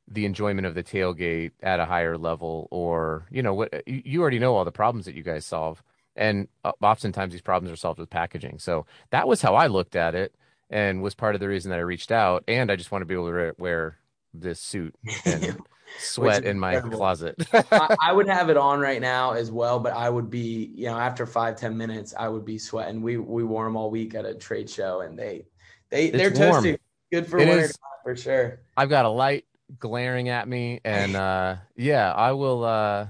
[0.08, 4.38] the enjoyment of the tailgate at a higher level or you know what you already
[4.38, 5.82] know all the problems that you guys solve
[6.14, 9.96] and uh, oftentimes these problems are solved with packaging so that was how i looked
[9.96, 10.34] at it
[10.70, 13.06] and was part of the reason that i reached out and i just want to
[13.06, 13.98] be able to wear
[14.32, 15.58] this suit and
[15.98, 16.98] sweat in my incredible.
[16.98, 17.36] closet.
[17.52, 20.86] I, I, would have it on right now as well but i would be you
[20.86, 23.00] know after five ten minutes i would be sweating.
[23.02, 25.46] We we wore them all week at a trade show and they
[25.90, 26.64] they it's they're warm.
[26.64, 26.78] toasty.
[27.12, 28.60] Good for it winter is, for sure.
[28.76, 29.44] I've got a light
[29.78, 33.06] glaring at me and uh yeah i will uh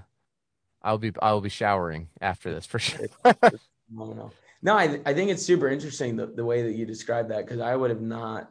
[0.83, 3.07] i'll be i will be showering after this for sure
[4.65, 7.61] no I, I think it's super interesting the, the way that you describe that because
[7.61, 8.51] i would have not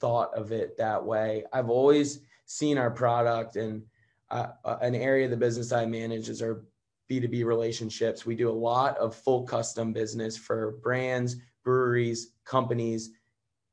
[0.00, 1.44] thought of it that way.
[1.52, 3.82] I've always seen our product and
[4.30, 6.64] uh, uh an area of the business i manage is our
[7.10, 8.26] b2b relationships.
[8.26, 13.10] We do a lot of full custom business for brands breweries companies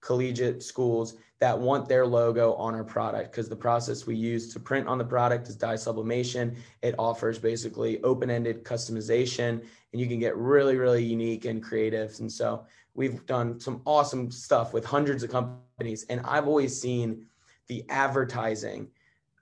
[0.02, 4.60] collegiate schools that want their logo on our product because the process we use to
[4.60, 6.56] print on the product is dye sublimation.
[6.82, 12.16] It offers basically open ended customization and you can get really, really unique and creative.
[12.20, 16.06] And so we've done some awesome stuff with hundreds of companies.
[16.10, 17.26] And I've always seen
[17.68, 18.88] the advertising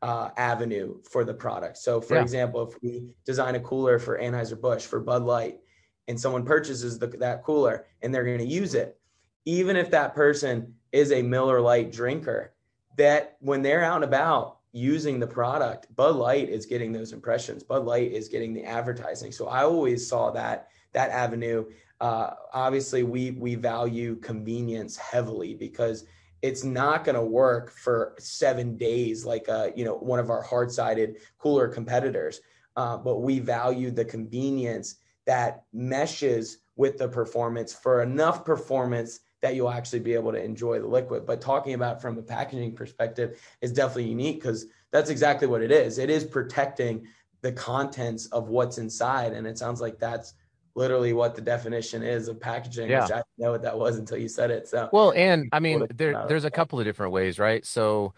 [0.01, 1.77] uh, avenue for the product.
[1.77, 2.21] So, for yeah.
[2.21, 5.60] example, if we design a cooler for Anheuser-Busch, for Bud Light,
[6.08, 8.99] and someone purchases the, that cooler and they're going to use it,
[9.45, 12.53] even if that person is a Miller Lite drinker,
[12.97, 17.63] that when they're out and about using the product, Bud Light is getting those impressions.
[17.63, 19.32] Bud Light is getting the advertising.
[19.32, 21.65] So I always saw that that avenue.
[21.99, 26.06] Uh, obviously, we we value convenience heavily because
[26.41, 30.41] it's not going to work for seven days like uh, you know one of our
[30.41, 32.41] hard-sided cooler competitors.
[32.75, 39.56] Uh, but we value the convenience that meshes with the performance for enough performance that
[39.56, 41.25] you'll actually be able to enjoy the liquid.
[41.25, 45.69] But talking about from a packaging perspective is definitely unique because that's exactly what it
[45.69, 45.97] is.
[45.97, 47.06] It is protecting
[47.41, 49.34] the contents of what's inside.
[49.34, 50.34] And it sounds like that's
[50.75, 53.01] literally what the definition is of packaging, yeah.
[53.01, 54.69] which I didn't know what that was until you said it.
[54.69, 57.65] So well, and I mean there there's a couple of different ways, right?
[57.65, 58.13] So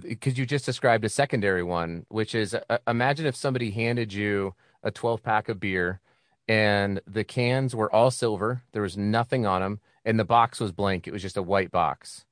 [0.00, 4.54] because you just described a secondary one, which is uh, imagine if somebody handed you
[4.82, 6.00] a 12 pack of beer
[6.48, 10.72] and the cans were all silver, there was nothing on them and the box was
[10.72, 11.06] blank.
[11.06, 12.24] It was just a white box.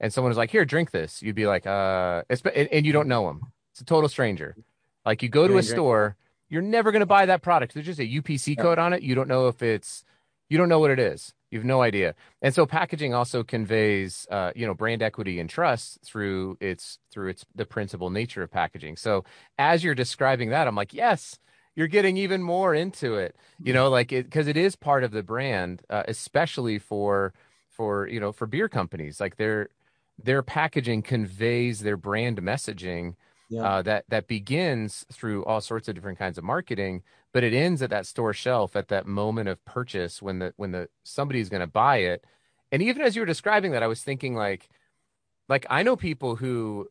[0.00, 3.08] And someone was like, "Here, drink this." You'd be like, "Uh," and, and you don't
[3.08, 3.52] know them.
[3.72, 4.56] It's a total stranger.
[5.04, 6.16] Like you go to a store,
[6.48, 7.74] you're never going to buy that product.
[7.74, 9.02] There's just a UPC code on it.
[9.02, 10.04] You don't know if it's,
[10.48, 11.34] you don't know what it is.
[11.50, 12.14] You have no idea.
[12.42, 17.30] And so packaging also conveys, uh, you know, brand equity and trust through its through
[17.30, 18.96] its the principal nature of packaging.
[18.96, 19.24] So
[19.58, 21.38] as you're describing that, I'm like, yes,
[21.78, 25.12] you're getting even more into it you know like it because it is part of
[25.12, 27.32] the brand uh, especially for
[27.70, 29.68] for you know for beer companies like their
[30.22, 33.14] their packaging conveys their brand messaging
[33.48, 33.62] yeah.
[33.62, 37.00] uh, that that begins through all sorts of different kinds of marketing
[37.32, 40.72] but it ends at that store shelf at that moment of purchase when the when
[40.72, 42.24] the somebody's going to buy it
[42.72, 44.68] and even as you were describing that i was thinking like
[45.48, 46.88] like i know people who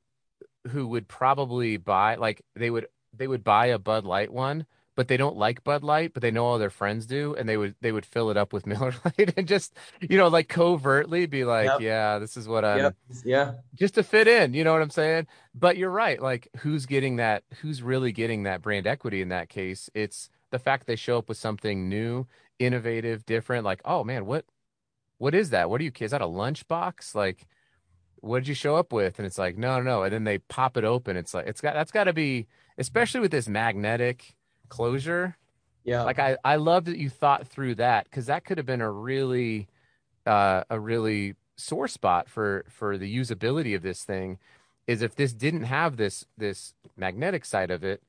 [0.70, 4.66] who would probably buy like they would they would buy a bud light one
[4.98, 7.56] but they don't like Bud Light, but they know all their friends do, and they
[7.56, 11.28] would they would fill it up with Miller Lite and just you know like covertly
[11.28, 11.82] be like, yep.
[11.82, 12.96] yeah, this is what I'm, yep.
[13.24, 14.56] yeah, just to fit in.
[14.56, 15.28] You know what I'm saying?
[15.54, 16.20] But you're right.
[16.20, 17.44] Like, who's getting that?
[17.62, 19.88] Who's really getting that brand equity in that case?
[19.94, 22.26] It's the fact they show up with something new,
[22.58, 23.66] innovative, different.
[23.66, 24.46] Like, oh man, what
[25.20, 25.70] what is that?
[25.70, 25.92] What are you?
[26.00, 27.14] Is that a lunchbox?
[27.14, 27.46] Like,
[28.22, 29.20] what did you show up with?
[29.20, 30.04] And it's like, no, no, no.
[30.04, 31.18] And then they pop it open.
[31.18, 32.48] It's like it's got that's got to be,
[32.80, 34.34] especially with this magnetic
[34.70, 35.38] closure.
[35.84, 36.04] Yeah.
[36.04, 38.92] Like I, I love that you thought through that because that could have been a
[38.92, 39.68] really,
[40.26, 44.38] uh, a really sore spot for for the usability of this thing.
[44.86, 48.02] Is if this didn't have this this magnetic side of it,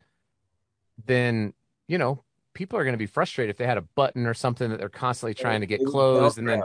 [1.07, 1.55] then
[1.87, 2.23] you know
[2.55, 4.89] people are going to be frustrated if they had a button or something that they're
[4.89, 6.39] constantly trying to get closed Velcro.
[6.39, 6.63] and then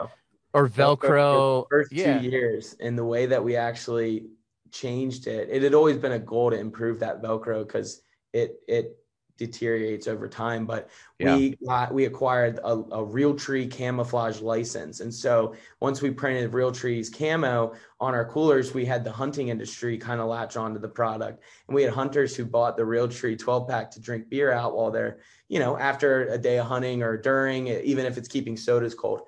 [0.53, 0.97] or Velcro.
[0.97, 2.17] Velcro first yeah.
[2.17, 4.25] two years and the way that we actually
[4.71, 8.01] changed it, it had always been a goal to improve that Velcro because
[8.33, 8.97] it it
[9.37, 10.65] deteriorates over time.
[10.65, 11.35] But yeah.
[11.35, 17.09] we got, we acquired a, a Realtree camouflage license, and so once we printed Realtree's
[17.09, 21.43] camo on our coolers, we had the hunting industry kind of latch onto the product,
[21.67, 24.91] and we had hunters who bought the Realtree 12 pack to drink beer out while
[24.91, 28.93] they're you know after a day of hunting or during, even if it's keeping sodas
[28.93, 29.21] cold.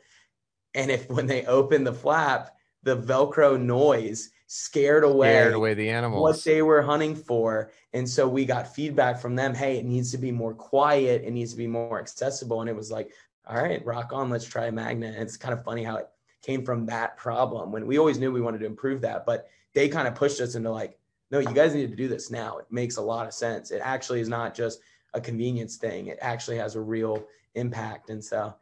[0.73, 5.89] And if when they open the flap, the Velcro noise scared away, scared away the
[5.89, 9.85] animals what they were hunting for and so we got feedback from them hey it
[9.85, 13.11] needs to be more quiet it needs to be more accessible and it was like
[13.47, 16.07] all right rock on let's try a magnet and it's kind of funny how it
[16.43, 19.89] came from that problem when we always knew we wanted to improve that but they
[19.89, 20.99] kind of pushed us into like
[21.31, 22.57] no, you guys need to do this now.
[22.59, 23.71] It makes a lot of sense.
[23.71, 24.79] It actually is not just
[25.13, 26.07] a convenience thing.
[26.07, 28.09] It actually has a real impact.
[28.09, 28.53] And so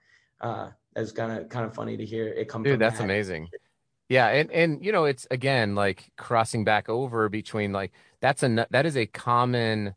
[0.42, 2.64] uh, it's kind of kind of funny to hear it come.
[2.64, 3.04] Dude, that's that.
[3.04, 3.50] amazing.
[4.14, 8.68] Yeah, and and you know, it's again like crossing back over between like that's a
[8.70, 9.96] that is a common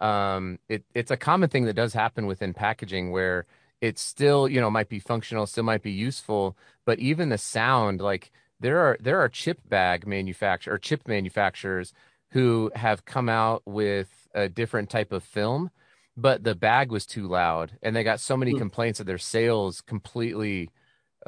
[0.00, 3.44] um it it's a common thing that does happen within packaging where
[3.80, 8.00] it's still, you know, might be functional, still might be useful, but even the sound
[8.00, 11.92] like there are there are chip bag manufacturer or chip manufacturers
[12.30, 15.70] who have come out with a different type of film
[16.16, 18.58] but the bag was too loud and they got so many mm.
[18.58, 20.70] complaints that their sales completely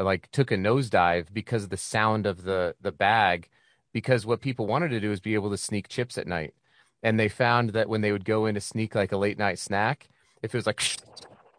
[0.02, 3.48] like took a nosedive because of the sound of the the bag
[3.92, 6.54] because what people wanted to do is be able to sneak chips at night.
[7.02, 9.58] And they found that when they would go in to sneak like a late night
[9.58, 10.08] snack
[10.42, 10.82] if it was like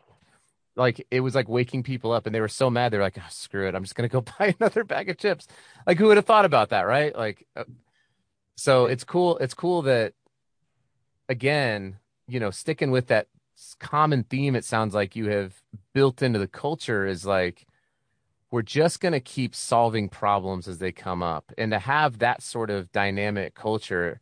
[0.76, 3.24] like it was like waking people up and they were so mad they're like oh,
[3.30, 5.48] screw it i'm just gonna go buy another bag of chips.
[5.86, 7.16] Like who would have thought about that right?
[7.16, 7.66] Like uh,
[8.56, 10.14] so it's cool it's cool that
[11.28, 11.98] again
[12.30, 13.28] you know, sticking with that
[13.80, 15.62] common theme, it sounds like you have
[15.94, 17.66] built into the culture is like,
[18.52, 21.52] we're just going to keep solving problems as they come up.
[21.58, 24.20] And to have that sort of dynamic culture,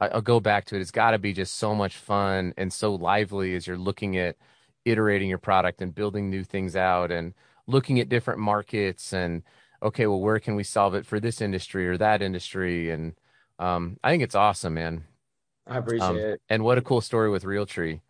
[0.00, 0.80] I'll go back to it.
[0.80, 4.36] It's got to be just so much fun and so lively as you're looking at
[4.84, 7.34] iterating your product and building new things out and
[7.66, 9.42] looking at different markets and
[9.82, 12.90] okay, well, where can we solve it for this industry or that industry?
[12.90, 13.14] And
[13.58, 15.04] um, I think it's awesome, man.
[15.66, 16.42] I appreciate um, it.
[16.48, 18.00] And what a cool story with Realtree.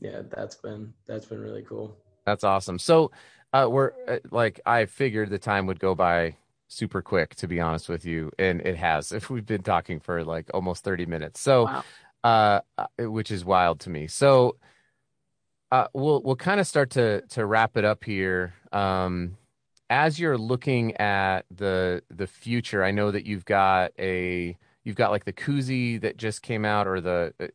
[0.00, 1.96] Yeah, that's been that's been really cool.
[2.24, 2.78] That's awesome.
[2.78, 3.10] So,
[3.52, 6.36] uh, we're uh, like I figured the time would go by
[6.68, 9.12] super quick, to be honest with you, and it has.
[9.12, 11.84] If we've been talking for like almost thirty minutes, so wow.
[12.24, 14.06] uh, uh which is wild to me.
[14.06, 14.56] So,
[15.72, 18.54] uh, we'll we'll kind of start to to wrap it up here.
[18.72, 19.36] Um,
[19.90, 24.56] as you're looking at the the future, I know that you've got a
[24.88, 27.48] You've got like the koozie that just came out, or the uh,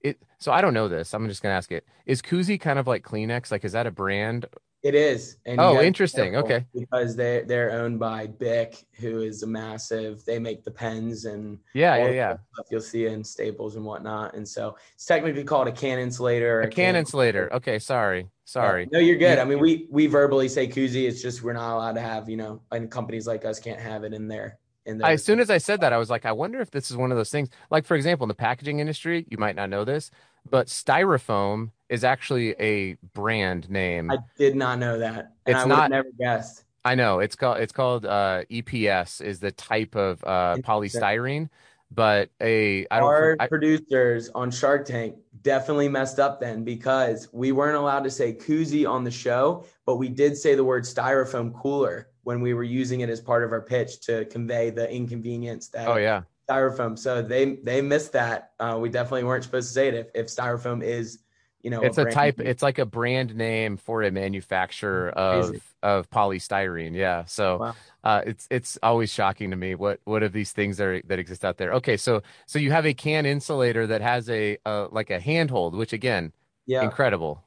[0.00, 0.22] it.
[0.38, 1.12] So I don't know this.
[1.12, 1.84] I'm just gonna ask it.
[2.06, 3.50] Is koozie kind of like Kleenex?
[3.50, 4.46] Like, is that a brand?
[4.84, 5.38] It is.
[5.44, 6.36] And oh, interesting.
[6.36, 6.64] Okay.
[6.72, 10.24] Because they they're owned by Bic, who is a massive.
[10.24, 12.36] They make the pens and yeah, yeah, yeah.
[12.54, 14.34] Stuff you'll see in Staples and whatnot.
[14.34, 16.60] And so it's technically called a can insulator.
[16.60, 17.48] A, a can, insulator.
[17.58, 18.88] Okay, sorry, sorry.
[18.92, 19.38] no, you're good.
[19.38, 21.08] I mean, we we verbally say koozie.
[21.08, 22.28] It's just we're not allowed to have.
[22.28, 24.58] You know, and companies like us can't have it in there.
[25.02, 26.96] I, as soon as I said that, I was like, I wonder if this is
[26.96, 27.48] one of those things.
[27.70, 30.10] Like, for example, in the packaging industry, you might not know this,
[30.48, 34.10] but styrofoam is actually a brand name.
[34.10, 35.32] I did not know that.
[35.46, 36.64] it's not never guessed.
[36.84, 41.48] I know it's called it's called uh, EPS is the type of uh, polystyrene,
[41.90, 47.28] but a I don't our I, producers on Shark Tank definitely messed up then because
[47.32, 50.84] we weren't allowed to say koozie on the show, but we did say the word
[50.84, 54.90] styrofoam cooler when we were using it as part of our pitch to convey the
[54.90, 59.68] inconvenience that oh yeah styrofoam so they they missed that uh, we definitely weren't supposed
[59.68, 61.20] to say it if, if styrofoam is
[61.62, 65.56] you know it's a, a type it's like a brand name for a manufacturer of
[65.82, 67.74] of polystyrene yeah so wow.
[68.04, 71.44] uh, it's it's always shocking to me what what of these things are that exist
[71.44, 71.72] out there.
[71.74, 75.74] Okay so so you have a can insulator that has a, a like a handhold
[75.74, 76.32] which again
[76.66, 76.82] yeah.
[76.82, 77.42] incredible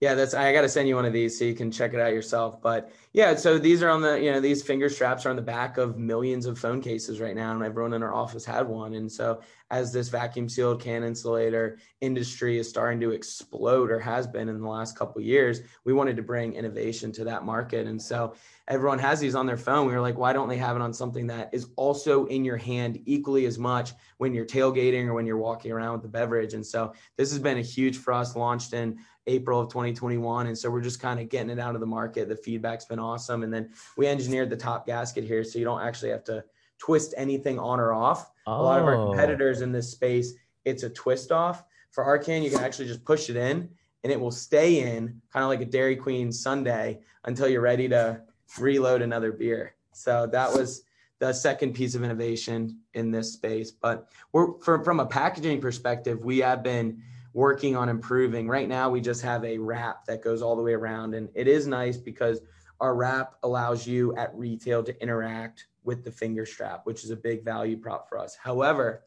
[0.00, 2.00] yeah, that's I got to send you one of these so you can check it
[2.00, 2.62] out yourself.
[2.62, 5.42] But yeah, so these are on the you know these finger straps are on the
[5.42, 8.94] back of millions of phone cases right now, and everyone in our office had one.
[8.94, 14.26] And so as this vacuum sealed can insulator industry is starting to explode or has
[14.26, 17.86] been in the last couple years, we wanted to bring innovation to that market.
[17.86, 18.34] And so
[18.66, 19.86] everyone has these on their phone.
[19.86, 22.56] We were like, why don't they have it on something that is also in your
[22.56, 26.54] hand equally as much when you're tailgating or when you're walking around with the beverage?
[26.54, 28.98] And so this has been a huge for us, launched in
[29.28, 30.48] April of 2021.
[30.48, 32.28] And so we're just kind of getting it out of the market.
[32.28, 33.42] The feedback's been awesome.
[33.42, 36.44] And then we engineered the top gasket here so you don't actually have to
[36.78, 38.30] twist anything on or off.
[38.46, 38.60] Oh.
[38.60, 39.06] A lot of our oh.
[39.08, 41.64] competitors in this space, it's a twist off.
[41.90, 43.68] For our can, you can actually just push it in
[44.04, 47.88] and it will stay in kind of like a Dairy Queen sundae until you're ready
[47.88, 48.20] to
[48.58, 49.74] reload another beer.
[49.92, 50.82] So that was
[51.18, 53.70] the second piece of innovation in this space.
[53.70, 57.02] But we're for, from a packaging perspective, we have been
[57.38, 58.48] working on improving.
[58.48, 61.46] Right now, we just have a wrap that goes all the way around, and it
[61.46, 62.40] is nice because
[62.80, 67.16] our wrap allows you at retail to interact with the finger strap, which is a
[67.16, 68.36] big value prop for us.
[68.42, 69.04] However,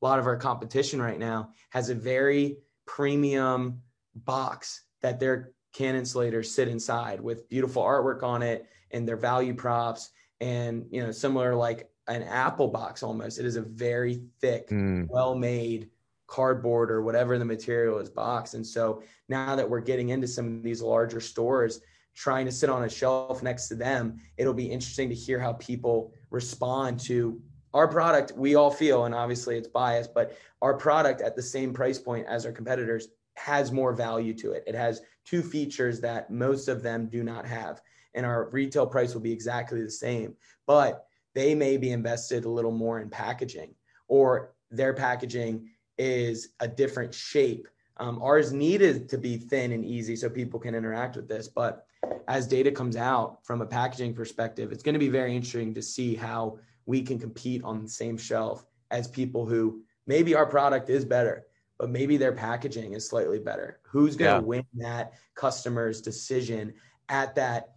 [0.00, 3.82] a lot of our competition right now has a very premium
[4.14, 9.54] box that their can insulators sit inside with beautiful artwork on it and their value
[9.54, 10.10] props
[10.40, 15.06] and you know similar like an apple box almost it is a very thick mm.
[15.08, 15.88] well made
[16.32, 20.46] cardboard or whatever the material is box and so now that we're getting into some
[20.46, 21.80] of these larger stores
[22.14, 25.52] trying to sit on a shelf next to them it'll be interesting to hear how
[25.54, 27.40] people respond to
[27.74, 31.72] our product, we all feel, and obviously it's biased, but our product at the same
[31.72, 34.62] price point as our competitors has more value to it.
[34.66, 37.80] It has two features that most of them do not have.
[38.14, 40.34] And our retail price will be exactly the same,
[40.66, 43.74] but they may be invested a little more in packaging
[44.06, 47.68] or their packaging is a different shape.
[47.98, 51.48] Um, ours needed to be thin and easy so people can interact with this.
[51.48, 51.86] But
[52.28, 55.82] as data comes out from a packaging perspective, it's going to be very interesting to
[55.82, 60.90] see how we can compete on the same shelf as people who maybe our product
[60.90, 61.46] is better,
[61.78, 63.78] but maybe their packaging is slightly better.
[63.82, 64.46] Who's going to yeah.
[64.46, 66.74] win that customer's decision
[67.08, 67.74] at that,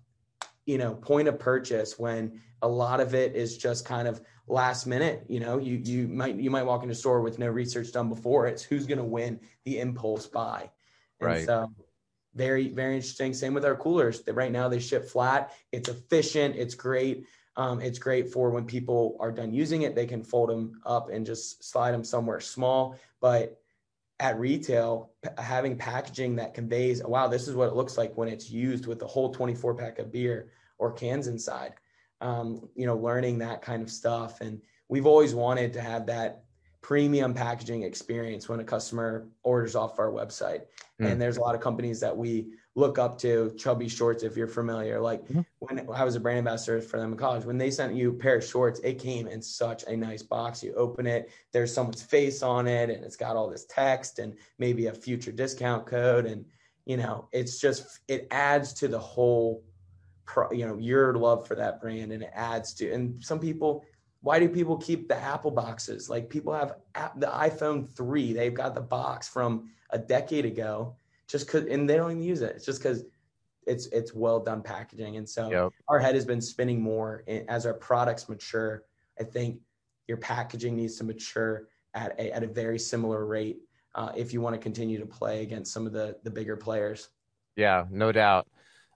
[0.66, 4.86] you know, point of purchase when a lot of it is just kind of last
[4.86, 5.26] minute.
[5.28, 8.10] You know, you you might you might walk into a store with no research done
[8.10, 8.48] before.
[8.48, 10.70] It's who's going to win the impulse buy.
[11.20, 11.46] And right.
[11.46, 11.72] so
[12.34, 13.34] very very interesting.
[13.34, 14.22] Same with our coolers.
[14.22, 15.54] That Right now they ship flat.
[15.72, 16.56] It's efficient.
[16.56, 17.26] It's great.
[17.58, 21.10] Um, it's great for when people are done using it, they can fold them up
[21.10, 22.98] and just slide them somewhere small.
[23.22, 23.62] But
[24.20, 28.50] at retail, having packaging that conveys, wow, this is what it looks like when it's
[28.50, 31.76] used with the whole 24 pack of beer or cans inside
[32.26, 34.42] um, you know, learning that kind of stuff.
[34.42, 34.60] And
[34.90, 36.44] we've always wanted to have that
[36.82, 40.62] premium packaging experience when a customer orders off our website.
[41.00, 41.12] Mm.
[41.12, 44.48] And there's a lot of companies that we look up to, Chubbies Shorts, if you're
[44.48, 45.00] familiar.
[45.00, 45.42] Like mm-hmm.
[45.60, 48.14] when I was a brand ambassador for them in college, when they sent you a
[48.14, 50.64] pair of shorts, it came in such a nice box.
[50.64, 54.36] You open it, there's someone's face on it, and it's got all this text and
[54.58, 56.26] maybe a future discount code.
[56.26, 56.46] And,
[56.86, 59.64] you know, it's just, it adds to the whole
[60.52, 63.86] you know your love for that brand and it adds to and some people
[64.26, 66.10] why do people keep the apple boxes?
[66.10, 66.78] Like people have
[67.18, 70.96] the iphone 3 they've got the box from a decade ago
[71.28, 72.56] just because and they don't even use it.
[72.56, 73.04] It's just because
[73.68, 75.18] it's it's well done packaging.
[75.18, 75.74] And so yep.
[75.88, 78.84] our head has been spinning more as our products mature
[79.20, 79.60] i think
[80.08, 83.60] your packaging needs to mature at a, at a very similar rate
[83.96, 87.10] uh, if you want to continue to play against some of the the bigger players.
[87.56, 88.48] Yeah no doubt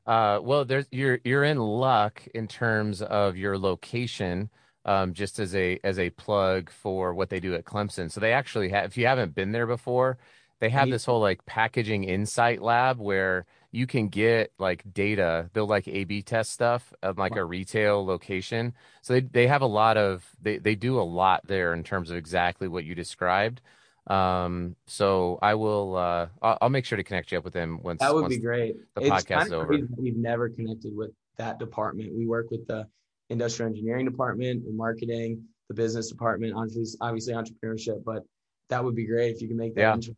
[0.05, 4.49] uh, well, there's you're you're in luck in terms of your location.
[4.85, 8.09] Um, just as a as a plug for what they do at Clemson.
[8.11, 8.85] So they actually have.
[8.85, 10.17] If you haven't been there before,
[10.59, 15.49] they have this whole like packaging insight lab where you can get like data.
[15.53, 18.73] They'll like A/B test stuff of like a retail location.
[19.01, 22.09] So they they have a lot of they they do a lot there in terms
[22.09, 23.61] of exactly what you described.
[24.07, 27.79] Um, so I will, uh, I'll, I'll, make sure to connect you up with him
[27.83, 28.75] once that would once be great.
[28.95, 29.77] The it's podcast is over.
[29.97, 32.13] We've never connected with that department.
[32.15, 32.87] We work with the
[33.29, 38.23] industrial engineering department, the marketing, the business department, obviously, obviously entrepreneurship, but
[38.69, 40.03] that would be great if you can make that.
[40.05, 40.13] Yeah.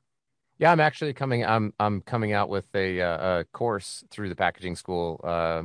[0.57, 1.43] Yeah, I'm actually coming.
[1.43, 5.19] I'm I'm coming out with a, uh, a course through the packaging school.
[5.23, 5.63] Uh,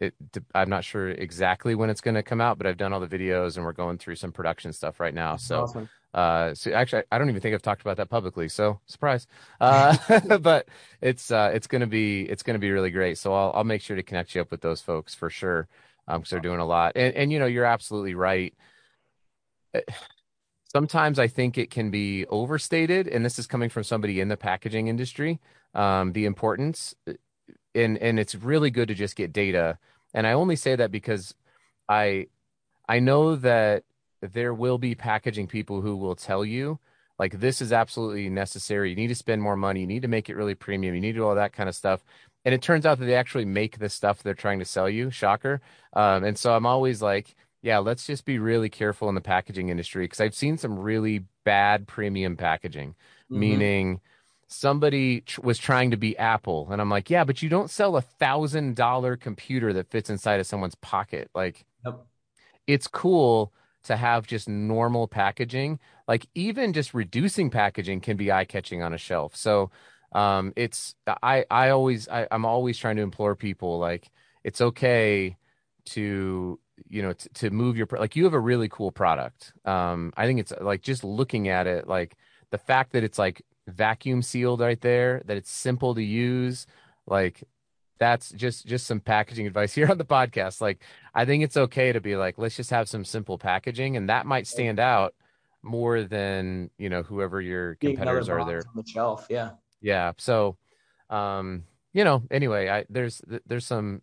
[0.00, 0.14] it,
[0.54, 3.06] I'm not sure exactly when it's going to come out, but I've done all the
[3.06, 5.36] videos and we're going through some production stuff right now.
[5.36, 5.88] So awesome.
[6.14, 8.48] Uh, so actually, I don't even think I've talked about that publicly.
[8.48, 9.26] So surprise.
[9.60, 9.96] Uh,
[10.38, 10.68] but
[11.00, 13.18] it's uh, it's gonna be it's gonna be really great.
[13.18, 15.68] So I'll I'll make sure to connect you up with those folks for sure,
[16.06, 16.92] because um, they're doing a lot.
[16.96, 18.54] And and you know you're absolutely right.
[19.74, 19.80] Eh,
[20.72, 24.36] sometimes I think it can be overstated, and this is coming from somebody in the
[24.36, 25.40] packaging industry.
[25.74, 27.14] Um, the importance, eh,
[27.74, 29.78] and and it's really good to just get data.
[30.14, 31.34] And I only say that because
[31.88, 32.26] I
[32.88, 33.84] I know that
[34.22, 36.78] there will be packaging people who will tell you
[37.18, 38.90] like this is absolutely necessary.
[38.90, 39.80] You need to spend more money.
[39.80, 40.94] You need to make it really premium.
[40.94, 42.04] You need to do all that kind of stuff.
[42.44, 45.10] And it turns out that they actually make the stuff they're trying to sell you.
[45.10, 45.60] Shocker.
[45.92, 49.68] Um, and so I'm always like, yeah, let's just be really careful in the packaging
[49.68, 53.38] industry because I've seen some really bad premium packaging, mm-hmm.
[53.38, 54.00] meaning
[54.48, 56.68] somebody was trying to be Apple.
[56.72, 60.40] And I'm like, yeah, but you don't sell a thousand dollar computer that fits inside
[60.40, 61.30] of someone's pocket.
[61.36, 62.04] Like, yep.
[62.66, 63.52] it's cool
[63.84, 65.78] to have just normal packaging.
[66.08, 69.36] Like even just reducing packaging can be eye catching on a shelf.
[69.36, 69.70] So
[70.12, 74.10] um, it's I I always I, I'm always trying to implore people like
[74.44, 75.36] it's okay
[75.84, 76.58] to
[76.88, 79.52] you know t- to move your like you have a really cool product.
[79.64, 82.16] Um, I think it's like just looking at it like
[82.50, 86.66] the fact that it's like vacuum sealed right there, that it's simple to use,
[87.06, 87.42] like
[87.98, 90.60] that's just just some packaging advice here on the podcast.
[90.60, 90.82] Like
[91.14, 94.26] i think it's okay to be like let's just have some simple packaging and that
[94.26, 95.14] might stand out
[95.62, 98.58] more than you know whoever your competitors are there.
[98.58, 99.50] on the shelf yeah.
[99.80, 100.56] Yeah so
[101.10, 104.02] um you know anyway i there's there's some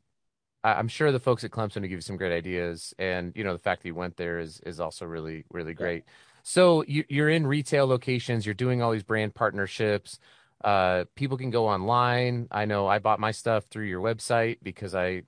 [0.63, 3.53] i'm sure the folks at clemson will give you some great ideas and you know
[3.53, 6.03] the fact that you went there is is also really really great.
[6.05, 6.13] Yeah.
[6.43, 10.19] so you, you're in retail locations you're doing all these brand partnerships
[10.63, 12.47] uh, people can go online.
[12.51, 15.23] I know I bought my stuff through your website because I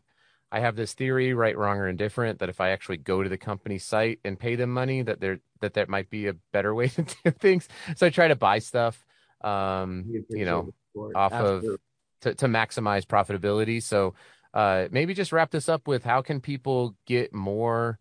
[0.52, 3.38] I have this theory, right, wrong, or indifferent, that if I actually go to the
[3.38, 6.90] company site and pay them money, that there that that might be a better way
[6.90, 7.68] to do things.
[7.96, 9.04] So I try to buy stuff,
[9.42, 10.74] um, you know,
[11.16, 11.70] off Absolutely.
[11.70, 11.80] of
[12.22, 13.82] to, to maximize profitability.
[13.82, 14.14] So
[14.54, 18.00] uh, maybe just wrap this up with how can people get more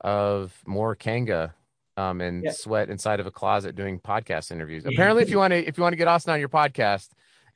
[0.00, 1.54] of more Kanga
[1.98, 2.52] um, and yeah.
[2.52, 4.86] sweat inside of a closet doing podcast interviews.
[4.86, 7.08] Apparently, if you want to if you want to get Austin on your podcast,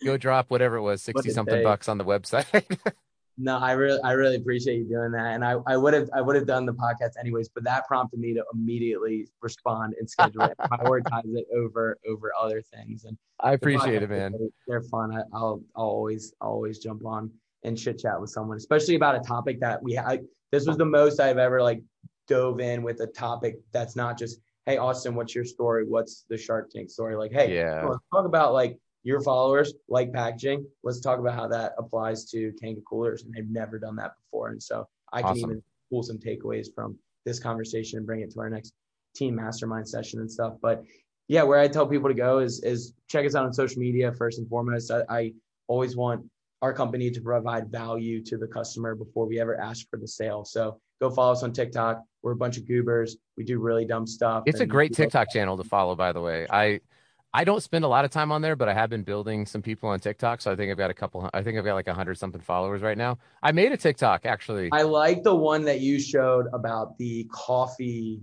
[0.04, 2.64] go drop whatever it was sixty something bucks on the website.
[3.38, 6.20] No, I really, I really appreciate you doing that, and I, I would have, I
[6.20, 10.42] would have done the podcast anyways, but that prompted me to immediately respond and schedule
[10.42, 13.04] it, prioritize it over, over other things.
[13.04, 14.34] And I appreciate it, man.
[14.68, 15.12] They're fun.
[15.12, 17.30] I, will I'll always, I'll always jump on
[17.64, 20.20] and chit chat with someone, especially about a topic that we had.
[20.50, 21.82] This was the most I've ever like
[22.28, 25.84] dove in with a topic that's not just, hey, Austin, what's your story?
[25.86, 27.16] What's the Shark Tank story?
[27.16, 30.64] Like, hey, yeah, talk about like your followers like packaging.
[30.84, 33.24] Let's talk about how that applies to Kanga coolers.
[33.24, 34.50] And they've never done that before.
[34.50, 38.40] And so I can even pull some takeaways from this conversation and bring it to
[38.40, 38.72] our next
[39.14, 40.54] team mastermind session and stuff.
[40.62, 40.84] But
[41.28, 44.12] yeah, where I tell people to go is is check us out on social media
[44.12, 44.90] first and foremost.
[44.90, 45.32] I, I
[45.66, 46.24] always want
[46.62, 50.44] our company to provide value to the customer before we ever ask for the sale.
[50.44, 52.02] So go follow us on TikTok.
[52.22, 53.16] We're a bunch of goobers.
[53.36, 54.44] We do really dumb stuff.
[54.46, 56.46] It's a great TikTok channel to follow, by the way.
[56.48, 56.80] I
[57.34, 59.62] I don't spend a lot of time on there, but I have been building some
[59.62, 60.40] people on TikTok.
[60.40, 61.28] So I think I've got a couple.
[61.32, 63.18] I think I've got like a hundred something followers right now.
[63.42, 64.68] I made a TikTok actually.
[64.70, 68.20] I like the one that you showed about the coffee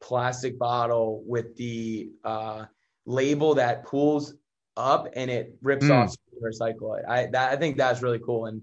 [0.00, 2.64] plastic bottle with the uh,
[3.06, 4.34] label that pulls
[4.76, 5.94] up and it rips mm.
[5.94, 7.04] off to recycle it.
[7.06, 8.46] I that I think that's really cool.
[8.46, 8.62] And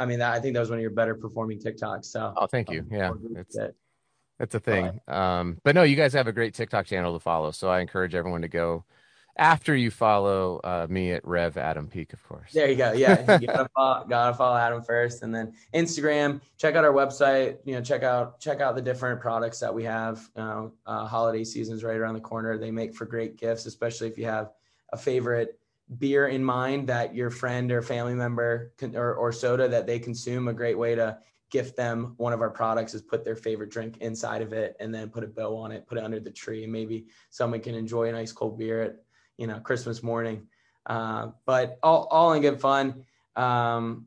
[0.00, 2.06] I mean, that, I think that was one of your better performing TikToks.
[2.06, 2.80] So oh, thank you.
[2.80, 3.76] Um, yeah, it's it.
[4.38, 4.98] That's a thing.
[5.06, 7.50] Um, but no, you guys have a great TikTok channel to follow.
[7.50, 8.86] So I encourage everyone to go
[9.36, 12.50] after you follow uh, me at Rev Adam Peek, of course.
[12.54, 12.92] There you go.
[12.92, 16.40] Yeah, you gotta follow, gotta follow Adam first, and then Instagram.
[16.56, 17.58] Check out our website.
[17.66, 20.26] You know, check out check out the different products that we have.
[20.34, 22.56] uh, holiday season's right around the corner.
[22.56, 24.52] They make for great gifts, especially if you have
[24.94, 25.59] a favorite
[25.98, 29.98] beer in mind that your friend or family member can, or, or soda that they
[29.98, 30.48] consume.
[30.48, 31.18] A great way to
[31.50, 34.94] gift them one of our products is put their favorite drink inside of it and
[34.94, 36.62] then put a bow on it, put it under the tree.
[36.62, 38.96] And maybe someone can enjoy a nice cold beer at
[39.36, 40.46] you know Christmas morning.
[40.86, 43.04] Uh, but all, all in good fun.
[43.36, 44.06] Um,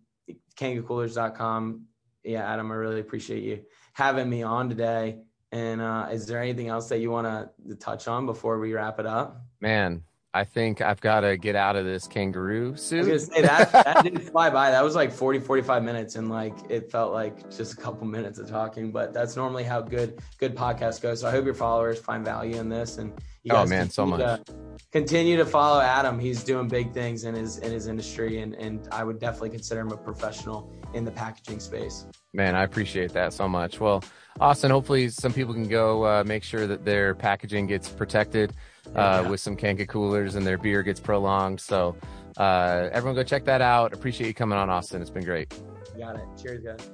[0.58, 1.86] KangaCoolers.com.
[2.24, 3.64] Yeah, Adam, I really appreciate you
[3.94, 5.20] having me on today.
[5.52, 9.00] And uh, is there anything else that you want to touch on before we wrap
[9.00, 9.42] it up?
[9.62, 10.04] Man,
[10.36, 13.08] I think I've got to get out of this kangaroo suit.
[13.08, 14.72] I was gonna say that that didn't fly by.
[14.72, 18.40] That was like 40, 45 minutes, and like it felt like just a couple minutes
[18.40, 18.92] of talking.
[18.92, 21.14] But that's normally how good good podcasts go.
[21.14, 23.12] So I hope your followers find value in this, and
[23.44, 24.20] you oh, guys oh man, so much.
[24.22, 24.44] To,
[24.92, 26.18] continue to follow Adam.
[26.18, 29.82] He's doing big things in his in his industry, and and I would definitely consider
[29.82, 32.08] him a professional in the packaging space.
[32.34, 33.80] Man, I appreciate that so much.
[33.80, 34.04] Well,
[34.40, 38.54] Austin, hopefully some people can go uh, make sure that their packaging gets protected
[38.94, 39.22] yeah.
[39.22, 41.60] with some Kanga coolers and their beer gets prolonged.
[41.60, 41.96] So
[42.38, 43.94] uh, everyone go check that out.
[43.94, 45.02] Appreciate you coming on, Austin.
[45.02, 45.50] It's been great.
[45.98, 46.26] got it.
[46.42, 46.90] Cheers, guys.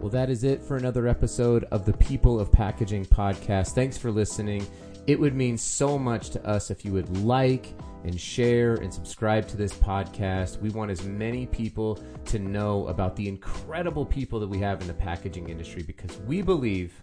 [0.00, 3.70] Well, that is it for another episode of the People of Packaging podcast.
[3.70, 4.66] Thanks for listening.
[5.06, 7.74] It would mean so much to us if you would like
[8.04, 10.60] and share and subscribe to this podcast.
[10.60, 14.86] We want as many people to know about the incredible people that we have in
[14.86, 17.02] the packaging industry because we believe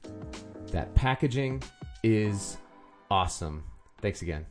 [0.67, 1.63] that packaging
[2.03, 2.57] is
[3.14, 3.64] awesome.
[4.01, 4.47] Thanks again.